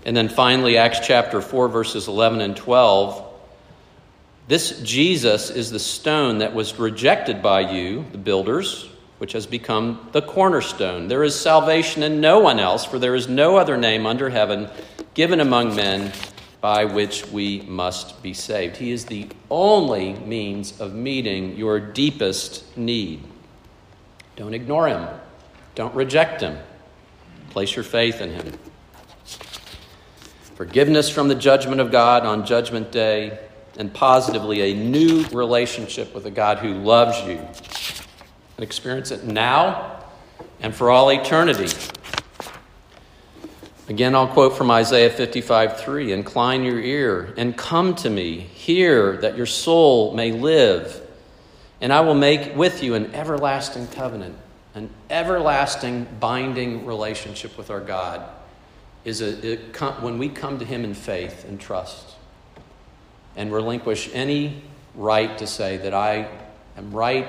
And 0.08 0.16
then 0.16 0.30
finally, 0.30 0.78
Acts 0.78 1.00
chapter 1.00 1.42
4, 1.42 1.68
verses 1.68 2.08
11 2.08 2.40
and 2.40 2.56
12. 2.56 3.30
This 4.46 4.80
Jesus 4.80 5.50
is 5.50 5.70
the 5.70 5.78
stone 5.78 6.38
that 6.38 6.54
was 6.54 6.78
rejected 6.78 7.42
by 7.42 7.70
you, 7.70 8.06
the 8.10 8.16
builders, 8.16 8.88
which 9.18 9.34
has 9.34 9.44
become 9.46 10.08
the 10.12 10.22
cornerstone. 10.22 11.08
There 11.08 11.24
is 11.24 11.38
salvation 11.38 12.02
in 12.02 12.22
no 12.22 12.38
one 12.38 12.58
else, 12.58 12.86
for 12.86 12.98
there 12.98 13.14
is 13.14 13.28
no 13.28 13.58
other 13.58 13.76
name 13.76 14.06
under 14.06 14.30
heaven 14.30 14.70
given 15.12 15.40
among 15.40 15.76
men 15.76 16.10
by 16.62 16.86
which 16.86 17.26
we 17.26 17.60
must 17.68 18.22
be 18.22 18.32
saved. 18.32 18.78
He 18.78 18.92
is 18.92 19.04
the 19.04 19.28
only 19.50 20.14
means 20.14 20.80
of 20.80 20.94
meeting 20.94 21.54
your 21.54 21.78
deepest 21.80 22.78
need. 22.78 23.22
Don't 24.36 24.54
ignore 24.54 24.88
him, 24.88 25.06
don't 25.74 25.94
reject 25.94 26.40
him. 26.40 26.56
Place 27.50 27.76
your 27.76 27.84
faith 27.84 28.22
in 28.22 28.30
him 28.30 28.54
forgiveness 30.58 31.08
from 31.08 31.28
the 31.28 31.36
judgment 31.36 31.80
of 31.80 31.92
God 31.92 32.26
on 32.26 32.44
Judgment 32.44 32.90
Day, 32.90 33.38
and 33.76 33.94
positively 33.94 34.72
a 34.72 34.74
new 34.74 35.24
relationship 35.28 36.12
with 36.12 36.26
a 36.26 36.32
God 36.32 36.58
who 36.58 36.74
loves 36.74 37.16
you. 37.20 37.38
And 38.56 38.64
experience 38.64 39.12
it 39.12 39.22
now 39.22 40.02
and 40.58 40.74
for 40.74 40.90
all 40.90 41.12
eternity. 41.12 41.72
Again, 43.88 44.16
I'll 44.16 44.26
quote 44.26 44.56
from 44.56 44.68
Isaiah 44.72 45.10
55 45.10 45.78
3 45.78 46.12
Incline 46.12 46.64
your 46.64 46.80
ear 46.80 47.32
and 47.36 47.56
come 47.56 47.94
to 47.94 48.10
me. 48.10 48.40
Hear 48.40 49.16
that 49.18 49.36
your 49.36 49.46
soul 49.46 50.12
may 50.12 50.32
live. 50.32 51.00
And 51.80 51.92
I 51.92 52.00
will 52.00 52.16
make 52.16 52.56
with 52.56 52.82
you 52.82 52.94
an 52.94 53.14
everlasting 53.14 53.86
covenant, 53.86 54.34
an 54.74 54.90
everlasting 55.08 56.08
binding 56.18 56.84
relationship 56.84 57.56
with 57.56 57.70
our 57.70 57.80
God. 57.80 58.28
Is 59.04 59.22
a, 59.22 59.56
when 60.00 60.18
we 60.18 60.28
come 60.28 60.58
to 60.58 60.64
Him 60.64 60.84
in 60.84 60.94
faith 60.94 61.44
and 61.48 61.60
trust 61.60 62.16
and 63.36 63.52
relinquish 63.52 64.10
any 64.12 64.62
right 64.94 65.38
to 65.38 65.46
say 65.46 65.76
that 65.78 65.94
I 65.94 66.28
am 66.76 66.90
right 66.90 67.28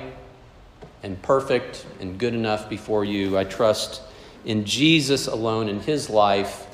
and 1.04 1.22
perfect 1.22 1.86
and 2.00 2.18
good 2.18 2.34
enough 2.34 2.70
before 2.70 3.06
you. 3.06 3.38
I 3.38 3.44
trust 3.44 4.02
in 4.44 4.66
Jesus 4.66 5.28
alone, 5.28 5.70
in 5.70 5.80
his 5.80 6.10
life, 6.10 6.68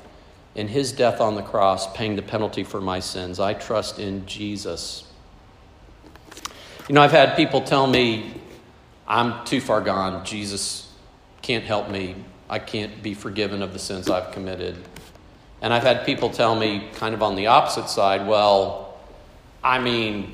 in 0.55 0.67
his 0.67 0.91
death 0.91 1.19
on 1.19 1.35
the 1.35 1.41
cross, 1.41 1.91
paying 1.93 2.15
the 2.15 2.21
penalty 2.21 2.63
for 2.63 2.79
my 2.79 2.99
sins. 2.99 3.39
I 3.39 3.53
trust 3.53 3.99
in 3.99 4.25
Jesus. 4.25 5.03
You 6.87 6.95
know, 6.95 7.01
I've 7.01 7.11
had 7.11 7.35
people 7.35 7.61
tell 7.61 7.87
me, 7.87 8.33
I'm 9.07 9.45
too 9.45 9.59
far 9.59 9.81
gone. 9.81 10.25
Jesus 10.25 10.91
can't 11.41 11.63
help 11.63 11.89
me. 11.89 12.15
I 12.49 12.59
can't 12.59 13.01
be 13.01 13.13
forgiven 13.13 13.61
of 13.61 13.73
the 13.73 13.79
sins 13.79 14.09
I've 14.09 14.31
committed. 14.31 14.75
And 15.61 15.73
I've 15.73 15.83
had 15.83 16.05
people 16.05 16.29
tell 16.29 16.55
me, 16.55 16.89
kind 16.95 17.15
of 17.15 17.23
on 17.23 17.35
the 17.35 17.47
opposite 17.47 17.89
side, 17.89 18.27
well, 18.27 18.97
I 19.63 19.79
mean, 19.79 20.33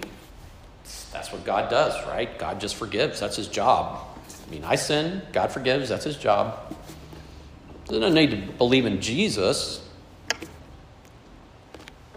that's 1.13 1.31
what 1.31 1.45
God 1.45 1.69
does, 1.69 1.95
right? 2.07 2.37
God 2.37 2.59
just 2.59 2.75
forgives. 2.75 3.19
That's 3.19 3.37
his 3.37 3.47
job. 3.47 4.01
I 4.27 4.51
mean, 4.51 4.63
I 4.65 4.75
sin, 4.75 5.21
God 5.31 5.51
forgives, 5.51 5.87
that's 5.89 6.03
his 6.03 6.17
job. 6.17 6.75
They 7.87 7.99
don't 7.99 8.13
need 8.13 8.31
to 8.31 8.37
believe 8.53 8.85
in 8.85 9.01
Jesus. 9.01 9.81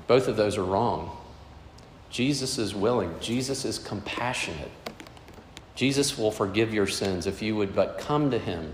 Both 0.06 0.28
of 0.28 0.36
those 0.36 0.58
are 0.58 0.64
wrong. 0.64 1.16
Jesus 2.10 2.58
is 2.58 2.74
willing, 2.74 3.14
Jesus 3.20 3.64
is 3.64 3.78
compassionate. 3.78 4.70
Jesus 5.74 6.16
will 6.16 6.30
forgive 6.30 6.72
your 6.72 6.86
sins 6.86 7.26
if 7.26 7.42
you 7.42 7.56
would 7.56 7.74
but 7.74 7.98
come 7.98 8.30
to 8.30 8.38
him 8.38 8.72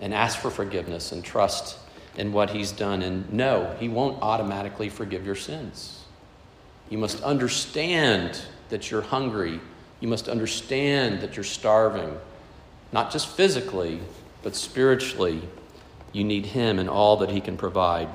and 0.00 0.14
ask 0.14 0.38
for 0.38 0.50
forgiveness 0.50 1.12
and 1.12 1.24
trust 1.24 1.78
in 2.16 2.32
what 2.32 2.50
he's 2.50 2.72
done. 2.72 3.02
And 3.02 3.32
no, 3.32 3.76
he 3.78 3.88
won't 3.88 4.22
automatically 4.22 4.88
forgive 4.88 5.24
your 5.24 5.36
sins. 5.36 6.04
You 6.88 6.98
must 6.98 7.22
understand 7.22 8.40
that 8.68 8.90
you're 8.90 9.02
hungry. 9.02 9.60
You 10.00 10.08
must 10.08 10.28
understand 10.28 11.20
that 11.20 11.36
you're 11.36 11.44
starving, 11.44 12.16
not 12.92 13.12
just 13.12 13.28
physically, 13.28 14.00
but 14.42 14.56
spiritually. 14.56 15.42
You 16.12 16.24
need 16.24 16.46
Him 16.46 16.78
and 16.78 16.88
all 16.88 17.18
that 17.18 17.30
He 17.30 17.40
can 17.40 17.56
provide. 17.56 18.08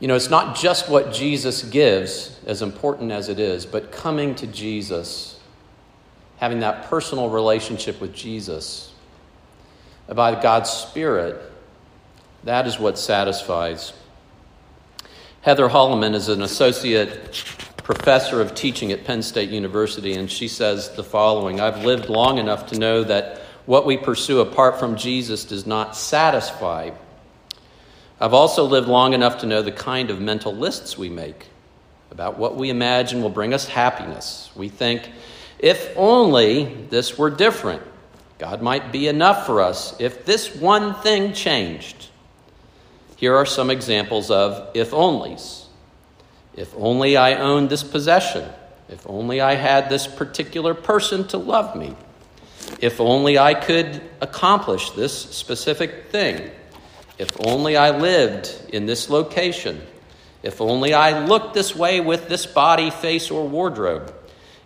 You 0.00 0.06
know, 0.06 0.14
it's 0.14 0.30
not 0.30 0.56
just 0.56 0.88
what 0.88 1.12
Jesus 1.12 1.64
gives, 1.64 2.38
as 2.46 2.62
important 2.62 3.10
as 3.10 3.28
it 3.28 3.40
is, 3.40 3.66
but 3.66 3.90
coming 3.90 4.34
to 4.36 4.46
Jesus, 4.46 5.37
having 6.38 6.60
that 6.60 6.84
personal 6.84 7.30
relationship 7.30 8.00
with 8.00 8.14
Jesus 8.14 8.92
by 10.08 10.40
God's 10.40 10.70
Spirit, 10.70 11.40
that 12.44 12.66
is 12.66 12.78
what 12.78 12.98
satisfies. 12.98 13.92
Heather 15.42 15.68
Holleman 15.68 16.14
is 16.14 16.28
an 16.28 16.42
associate 16.42 17.44
professor 17.76 18.40
of 18.40 18.54
teaching 18.54 18.92
at 18.92 19.04
Penn 19.04 19.22
State 19.22 19.50
University, 19.50 20.14
and 20.14 20.30
she 20.30 20.48
says 20.48 20.90
the 20.90 21.04
following 21.04 21.60
I've 21.60 21.84
lived 21.84 22.08
long 22.08 22.38
enough 22.38 22.68
to 22.68 22.78
know 22.78 23.04
that 23.04 23.38
what 23.66 23.86
we 23.86 23.96
pursue 23.96 24.40
apart 24.40 24.78
from 24.78 24.96
Jesus 24.96 25.44
does 25.44 25.66
not 25.66 25.96
satisfy 25.96 26.90
I've 28.20 28.34
also 28.34 28.64
lived 28.64 28.88
long 28.88 29.12
enough 29.12 29.38
to 29.38 29.46
know 29.46 29.62
the 29.62 29.70
kind 29.70 30.10
of 30.10 30.20
mental 30.20 30.52
lists 30.52 30.98
we 30.98 31.08
make 31.08 31.46
about 32.10 32.36
what 32.36 32.56
we 32.56 32.68
imagine 32.68 33.22
will 33.22 33.30
bring 33.30 33.54
us 33.54 33.68
happiness. 33.68 34.50
We 34.56 34.68
think, 34.68 35.08
if 35.58 35.92
only 35.96 36.86
this 36.90 37.18
were 37.18 37.30
different, 37.30 37.82
God 38.38 38.62
might 38.62 38.92
be 38.92 39.08
enough 39.08 39.46
for 39.46 39.60
us 39.60 39.98
if 40.00 40.24
this 40.24 40.54
one 40.54 40.94
thing 40.94 41.32
changed. 41.32 42.08
Here 43.16 43.34
are 43.34 43.46
some 43.46 43.68
examples 43.68 44.30
of 44.30 44.70
if 44.74 44.92
onlys. 44.92 45.64
If 46.54 46.72
only 46.76 47.16
I 47.16 47.34
owned 47.34 47.68
this 47.68 47.82
possession. 47.82 48.48
If 48.88 49.06
only 49.08 49.40
I 49.40 49.54
had 49.54 49.90
this 49.90 50.06
particular 50.06 50.72
person 50.72 51.26
to 51.28 51.38
love 51.38 51.76
me. 51.76 51.96
If 52.80 53.00
only 53.00 53.38
I 53.38 53.54
could 53.54 54.00
accomplish 54.20 54.90
this 54.90 55.12
specific 55.12 56.10
thing. 56.10 56.50
If 57.18 57.30
only 57.44 57.76
I 57.76 57.96
lived 57.98 58.54
in 58.72 58.86
this 58.86 59.10
location. 59.10 59.82
If 60.42 60.60
only 60.60 60.94
I 60.94 61.26
looked 61.26 61.54
this 61.54 61.74
way 61.74 62.00
with 62.00 62.28
this 62.28 62.46
body, 62.46 62.90
face, 62.90 63.30
or 63.30 63.48
wardrobe. 63.48 64.14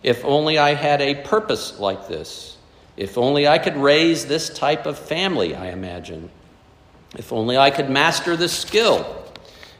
If 0.03 0.23
only 0.25 0.57
I 0.57 0.73
had 0.73 1.01
a 1.01 1.15
purpose 1.15 1.79
like 1.79 2.07
this. 2.07 2.57
If 2.97 3.17
only 3.17 3.47
I 3.47 3.57
could 3.57 3.77
raise 3.77 4.25
this 4.25 4.49
type 4.49 4.85
of 4.85 4.99
family, 4.99 5.55
I 5.55 5.71
imagine. 5.71 6.29
If 7.17 7.31
only 7.31 7.57
I 7.57 7.71
could 7.71 7.89
master 7.89 8.35
this 8.35 8.53
skill. 8.53 9.23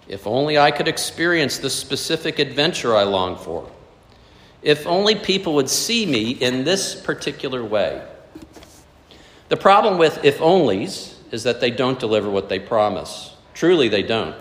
If 0.07 0.25
only 0.25 0.57
I 0.57 0.71
could 0.71 0.87
experience 0.87 1.57
this 1.57 1.75
specific 1.75 2.39
adventure 2.39 2.95
I 2.95 3.03
long 3.03 3.37
for. 3.37 3.69
If 4.61 4.87
only 4.87 5.15
people 5.15 5.55
would 5.55 5.69
see 5.69 6.05
me 6.05 6.31
in 6.31 6.63
this 6.63 6.95
particular 6.95 7.63
way. 7.63 8.01
The 9.49 9.57
problem 9.57 9.97
with 9.97 10.23
if 10.23 10.39
onlys 10.39 11.13
is 11.31 11.43
that 11.43 11.59
they 11.59 11.69
don't 11.69 11.99
deliver 11.99 12.29
what 12.29 12.49
they 12.49 12.59
promise. 12.59 13.35
Truly, 13.53 13.89
they 13.89 14.03
don't. 14.03 14.35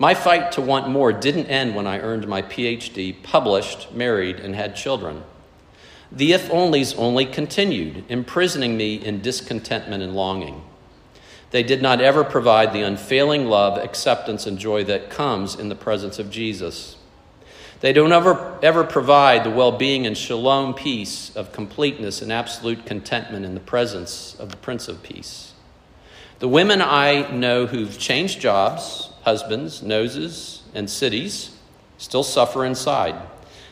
My 0.00 0.14
fight 0.14 0.52
to 0.52 0.62
want 0.62 0.88
more 0.88 1.12
didn't 1.12 1.48
end 1.48 1.74
when 1.74 1.86
I 1.86 2.00
earned 2.00 2.26
my 2.26 2.40
PhD, 2.40 3.22
published, 3.22 3.92
married, 3.92 4.40
and 4.40 4.56
had 4.56 4.74
children. 4.74 5.24
The 6.10 6.32
if 6.32 6.48
onlys 6.48 6.94
only 6.96 7.26
continued, 7.26 8.04
imprisoning 8.08 8.78
me 8.78 8.94
in 8.94 9.20
discontentment 9.20 10.02
and 10.02 10.14
longing. 10.14 10.62
They 11.50 11.62
did 11.62 11.82
not 11.82 12.00
ever 12.00 12.24
provide 12.24 12.72
the 12.72 12.80
unfailing 12.80 13.44
love, 13.44 13.76
acceptance, 13.76 14.46
and 14.46 14.58
joy 14.58 14.84
that 14.84 15.10
comes 15.10 15.54
in 15.54 15.68
the 15.68 15.74
presence 15.74 16.18
of 16.18 16.30
Jesus. 16.30 16.96
They 17.80 17.92
don't 17.92 18.10
ever, 18.10 18.58
ever 18.62 18.84
provide 18.84 19.44
the 19.44 19.50
well 19.50 19.72
being 19.72 20.06
and 20.06 20.16
shalom 20.16 20.72
peace 20.72 21.36
of 21.36 21.52
completeness 21.52 22.22
and 22.22 22.32
absolute 22.32 22.86
contentment 22.86 23.44
in 23.44 23.52
the 23.52 23.60
presence 23.60 24.34
of 24.38 24.50
the 24.50 24.56
Prince 24.56 24.88
of 24.88 25.02
Peace. 25.02 25.52
The 26.38 26.48
women 26.48 26.80
I 26.80 27.30
know 27.30 27.66
who've 27.66 27.98
changed 27.98 28.40
jobs, 28.40 29.09
husbands, 29.22 29.82
noses, 29.82 30.62
and 30.74 30.88
cities 30.88 31.56
still 31.98 32.22
suffer 32.22 32.64
inside. 32.64 33.14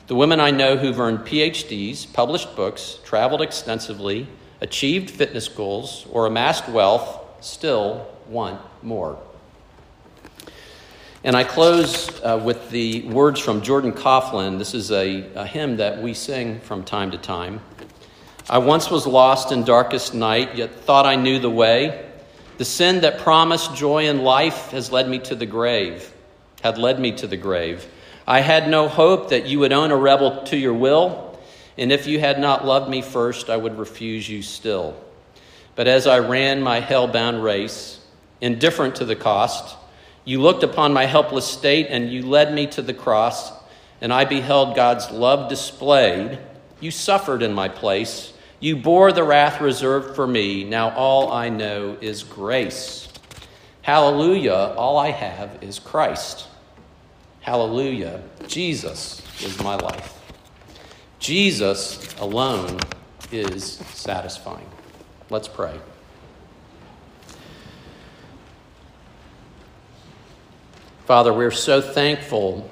The 0.07 0.15
women 0.15 0.41
I 0.41 0.51
know 0.51 0.77
who've 0.77 0.99
earned 0.99 1.21
PhDs, 1.21 2.11
published 2.13 2.57
books, 2.57 2.99
traveled 3.05 3.43
extensively, 3.43 4.27
achieved 4.61 5.11
fitness 5.11 5.49
goals, 5.49 6.07
or 6.11 6.27
amassed 6.27 6.69
wealth 6.69 7.21
still 7.41 8.07
want 8.29 8.61
more. 8.83 9.19
And 11.25 11.37
I 11.37 11.45
close 11.45 12.09
uh, 12.23 12.41
with 12.43 12.71
the 12.71 13.03
words 13.09 13.41
from 13.41 13.61
Jordan 13.61 13.93
Kauflin. 13.93 14.59
This 14.59 14.73
is 14.73 14.91
a, 14.93 15.31
a 15.35 15.45
hymn 15.45 15.77
that 15.79 16.01
we 16.01 16.15
sing 16.15 16.61
from 16.61 16.85
time 16.85 17.11
to 17.11 17.19
time. 17.19 17.61
I 18.49 18.59
once 18.59 18.91
was 18.91 19.07
lost 19.07 19.53
in 19.53 19.65
darkest 19.65 20.15
night, 20.15 20.55
yet 20.55 20.75
thought 20.75 21.05
I 21.05 21.17
knew 21.17 21.39
the 21.39 21.51
way. 21.51 22.08
The 22.59 22.65
sin 22.65 23.03
that 23.03 23.21
promised 23.21 23.77
joy 23.77 24.09
and 24.09 24.25
life 24.25 24.73
has 24.73 24.91
led 24.91 25.09
me 25.09 25.21
to 25.21 25.37
the 25.37 25.47
grave, 25.47 26.13
had 26.61 26.77
led 26.77 26.99
me 26.99 27.13
to 27.13 27.29
the 27.29 27.37
grave. 27.37 27.87
I 28.27 28.41
had 28.41 28.69
no 28.69 28.89
hope 28.89 29.31
that 29.31 29.47
you 29.47 29.61
would 29.61 29.73
own 29.73 29.93
a 29.93 29.97
rebel 29.97 30.43
to 30.47 30.57
your 30.57 30.75
will, 30.75 31.39
and 31.79 31.93
if 31.93 32.09
you 32.09 32.19
had 32.19 32.41
not 32.41 32.67
loved 32.67 32.91
me 32.91 33.01
first, 33.01 33.49
I 33.49 33.57
would 33.57 33.79
refuse 33.79 34.29
you 34.29 34.43
still. 34.43 34.97
But 35.77 35.87
as 35.87 36.09
I 36.09 36.19
ran 36.19 36.61
my 36.61 36.81
hell 36.81 37.07
bound 37.07 37.45
race, 37.45 38.01
indifferent 38.41 38.97
to 38.97 39.05
the 39.05 39.15
cost, 39.15 39.77
you 40.25 40.43
looked 40.43 40.65
upon 40.65 40.93
my 40.93 41.07
helpless 41.07 41.47
state 41.47 41.87
and 41.91 42.13
you 42.13 42.27
led 42.27 42.53
me 42.53 42.67
to 42.67 42.83
the 42.83 42.93
cross, 42.93 43.53
and 44.01 44.13
I 44.13 44.25
beheld 44.25 44.75
God's 44.75 45.13
love 45.13 45.49
displayed. 45.49 46.41
You 46.81 46.91
suffered 46.91 47.45
in 47.45 47.53
my 47.53 47.69
place 47.69 48.33
you 48.61 48.77
bore 48.77 49.13
the 49.13 49.23
wrath 49.23 49.61
reserved 49.61 50.17
for 50.17 50.27
me. 50.27 50.65
Now 50.65 50.91
all 50.91 51.33
I 51.33 51.49
know 51.49 51.97
is 52.01 52.23
grace. 52.23 53.09
Hallelujah. 53.83 54.75
All 54.77 54.99
I 54.99 55.11
have 55.11 55.59
is 55.63 55.79
Christ. 55.79 56.47
Hallelujah. 57.41 58.23
Jesus 58.47 59.23
is 59.43 59.63
my 59.63 59.77
life. 59.77 60.15
Jesus 61.19 62.15
alone 62.19 62.79
is 63.33 63.65
satisfying. 63.65 64.69
Let's 65.31 65.49
pray. 65.49 65.79
Father, 71.07 71.33
we're 71.33 71.51
so 71.51 71.81
thankful 71.81 72.69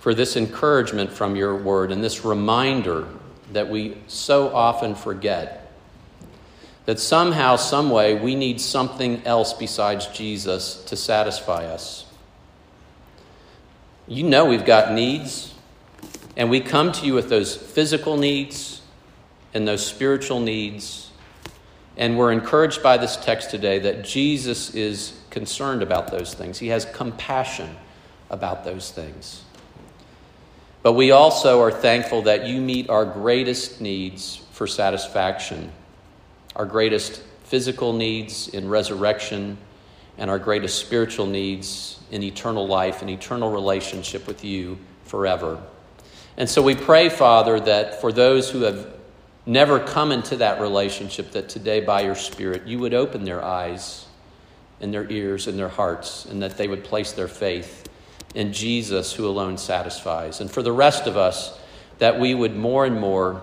for 0.00 0.12
this 0.12 0.36
encouragement 0.36 1.10
from 1.10 1.36
your 1.36 1.56
word 1.56 1.92
and 1.92 2.04
this 2.04 2.24
reminder 2.24 3.06
that 3.52 3.68
we 3.68 3.96
so 4.06 4.54
often 4.54 4.94
forget 4.94 5.70
that 6.86 6.98
somehow, 6.98 7.56
some 7.56 7.90
way, 7.90 8.14
we 8.14 8.34
need 8.34 8.60
something 8.60 9.22
else 9.24 9.52
besides 9.52 10.06
Jesus 10.08 10.82
to 10.84 10.96
satisfy 10.96 11.66
us. 11.66 12.06
You 14.08 14.24
know 14.24 14.46
we've 14.46 14.64
got 14.64 14.92
needs, 14.92 15.54
and 16.36 16.50
we 16.50 16.60
come 16.60 16.90
to 16.92 17.06
you 17.06 17.14
with 17.14 17.28
those 17.28 17.54
physical 17.54 18.16
needs 18.16 18.82
and 19.54 19.68
those 19.68 19.86
spiritual 19.86 20.40
needs. 20.40 21.10
And 21.96 22.18
we're 22.18 22.32
encouraged 22.32 22.82
by 22.82 22.96
this 22.96 23.16
text 23.16 23.50
today 23.50 23.78
that 23.80 24.02
Jesus 24.04 24.74
is 24.74 25.20
concerned 25.30 25.82
about 25.82 26.10
those 26.10 26.34
things. 26.34 26.58
He 26.58 26.68
has 26.68 26.84
compassion 26.86 27.76
about 28.30 28.64
those 28.64 28.90
things. 28.90 29.42
But 30.82 30.94
we 30.94 31.10
also 31.10 31.60
are 31.60 31.70
thankful 31.70 32.22
that 32.22 32.46
you 32.46 32.60
meet 32.60 32.88
our 32.88 33.04
greatest 33.04 33.80
needs 33.80 34.36
for 34.52 34.66
satisfaction, 34.66 35.72
our 36.56 36.64
greatest 36.64 37.22
physical 37.44 37.92
needs 37.92 38.48
in 38.48 38.68
resurrection, 38.68 39.58
and 40.16 40.30
our 40.30 40.38
greatest 40.38 40.78
spiritual 40.78 41.26
needs 41.26 42.00
in 42.10 42.22
eternal 42.22 42.66
life 42.66 43.02
and 43.02 43.10
eternal 43.10 43.50
relationship 43.50 44.26
with 44.26 44.44
you 44.44 44.78
forever. 45.04 45.60
And 46.36 46.48
so 46.48 46.62
we 46.62 46.74
pray, 46.74 47.10
Father, 47.10 47.60
that 47.60 48.00
for 48.00 48.12
those 48.12 48.50
who 48.50 48.62
have 48.62 48.86
never 49.44 49.80
come 49.80 50.12
into 50.12 50.36
that 50.36 50.60
relationship, 50.60 51.32
that 51.32 51.48
today 51.48 51.80
by 51.80 52.02
your 52.02 52.14
Spirit 52.14 52.66
you 52.66 52.78
would 52.78 52.94
open 52.94 53.24
their 53.24 53.44
eyes 53.44 54.06
and 54.80 54.94
their 54.94 55.10
ears 55.10 55.46
and 55.46 55.58
their 55.58 55.68
hearts, 55.68 56.24
and 56.24 56.42
that 56.42 56.56
they 56.56 56.68
would 56.68 56.84
place 56.84 57.12
their 57.12 57.28
faith 57.28 57.89
in 58.34 58.52
Jesus 58.52 59.12
who 59.12 59.26
alone 59.26 59.58
satisfies. 59.58 60.40
And 60.40 60.50
for 60.50 60.62
the 60.62 60.72
rest 60.72 61.06
of 61.06 61.16
us, 61.16 61.58
that 61.98 62.18
we 62.18 62.34
would 62.34 62.56
more 62.56 62.86
and 62.86 62.98
more 63.00 63.42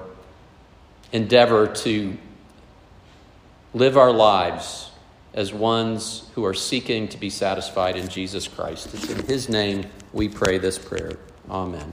endeavor 1.12 1.68
to 1.68 2.18
live 3.74 3.98
our 3.98 4.12
lives 4.12 4.92
as 5.34 5.54
ones 5.54 6.30
who 6.34 6.44
are 6.46 6.54
seeking 6.54 7.08
to 7.10 7.18
be 7.18 7.30
satisfied 7.30 7.96
in 7.96 8.08
Jesus 8.08 8.48
Christ. 8.48 8.94
It's 8.94 9.10
in 9.10 9.26
His 9.26 9.50
name 9.50 9.86
we 10.12 10.28
pray 10.28 10.58
this 10.58 10.80
prayer. 10.80 11.20
Amen. 11.50 11.92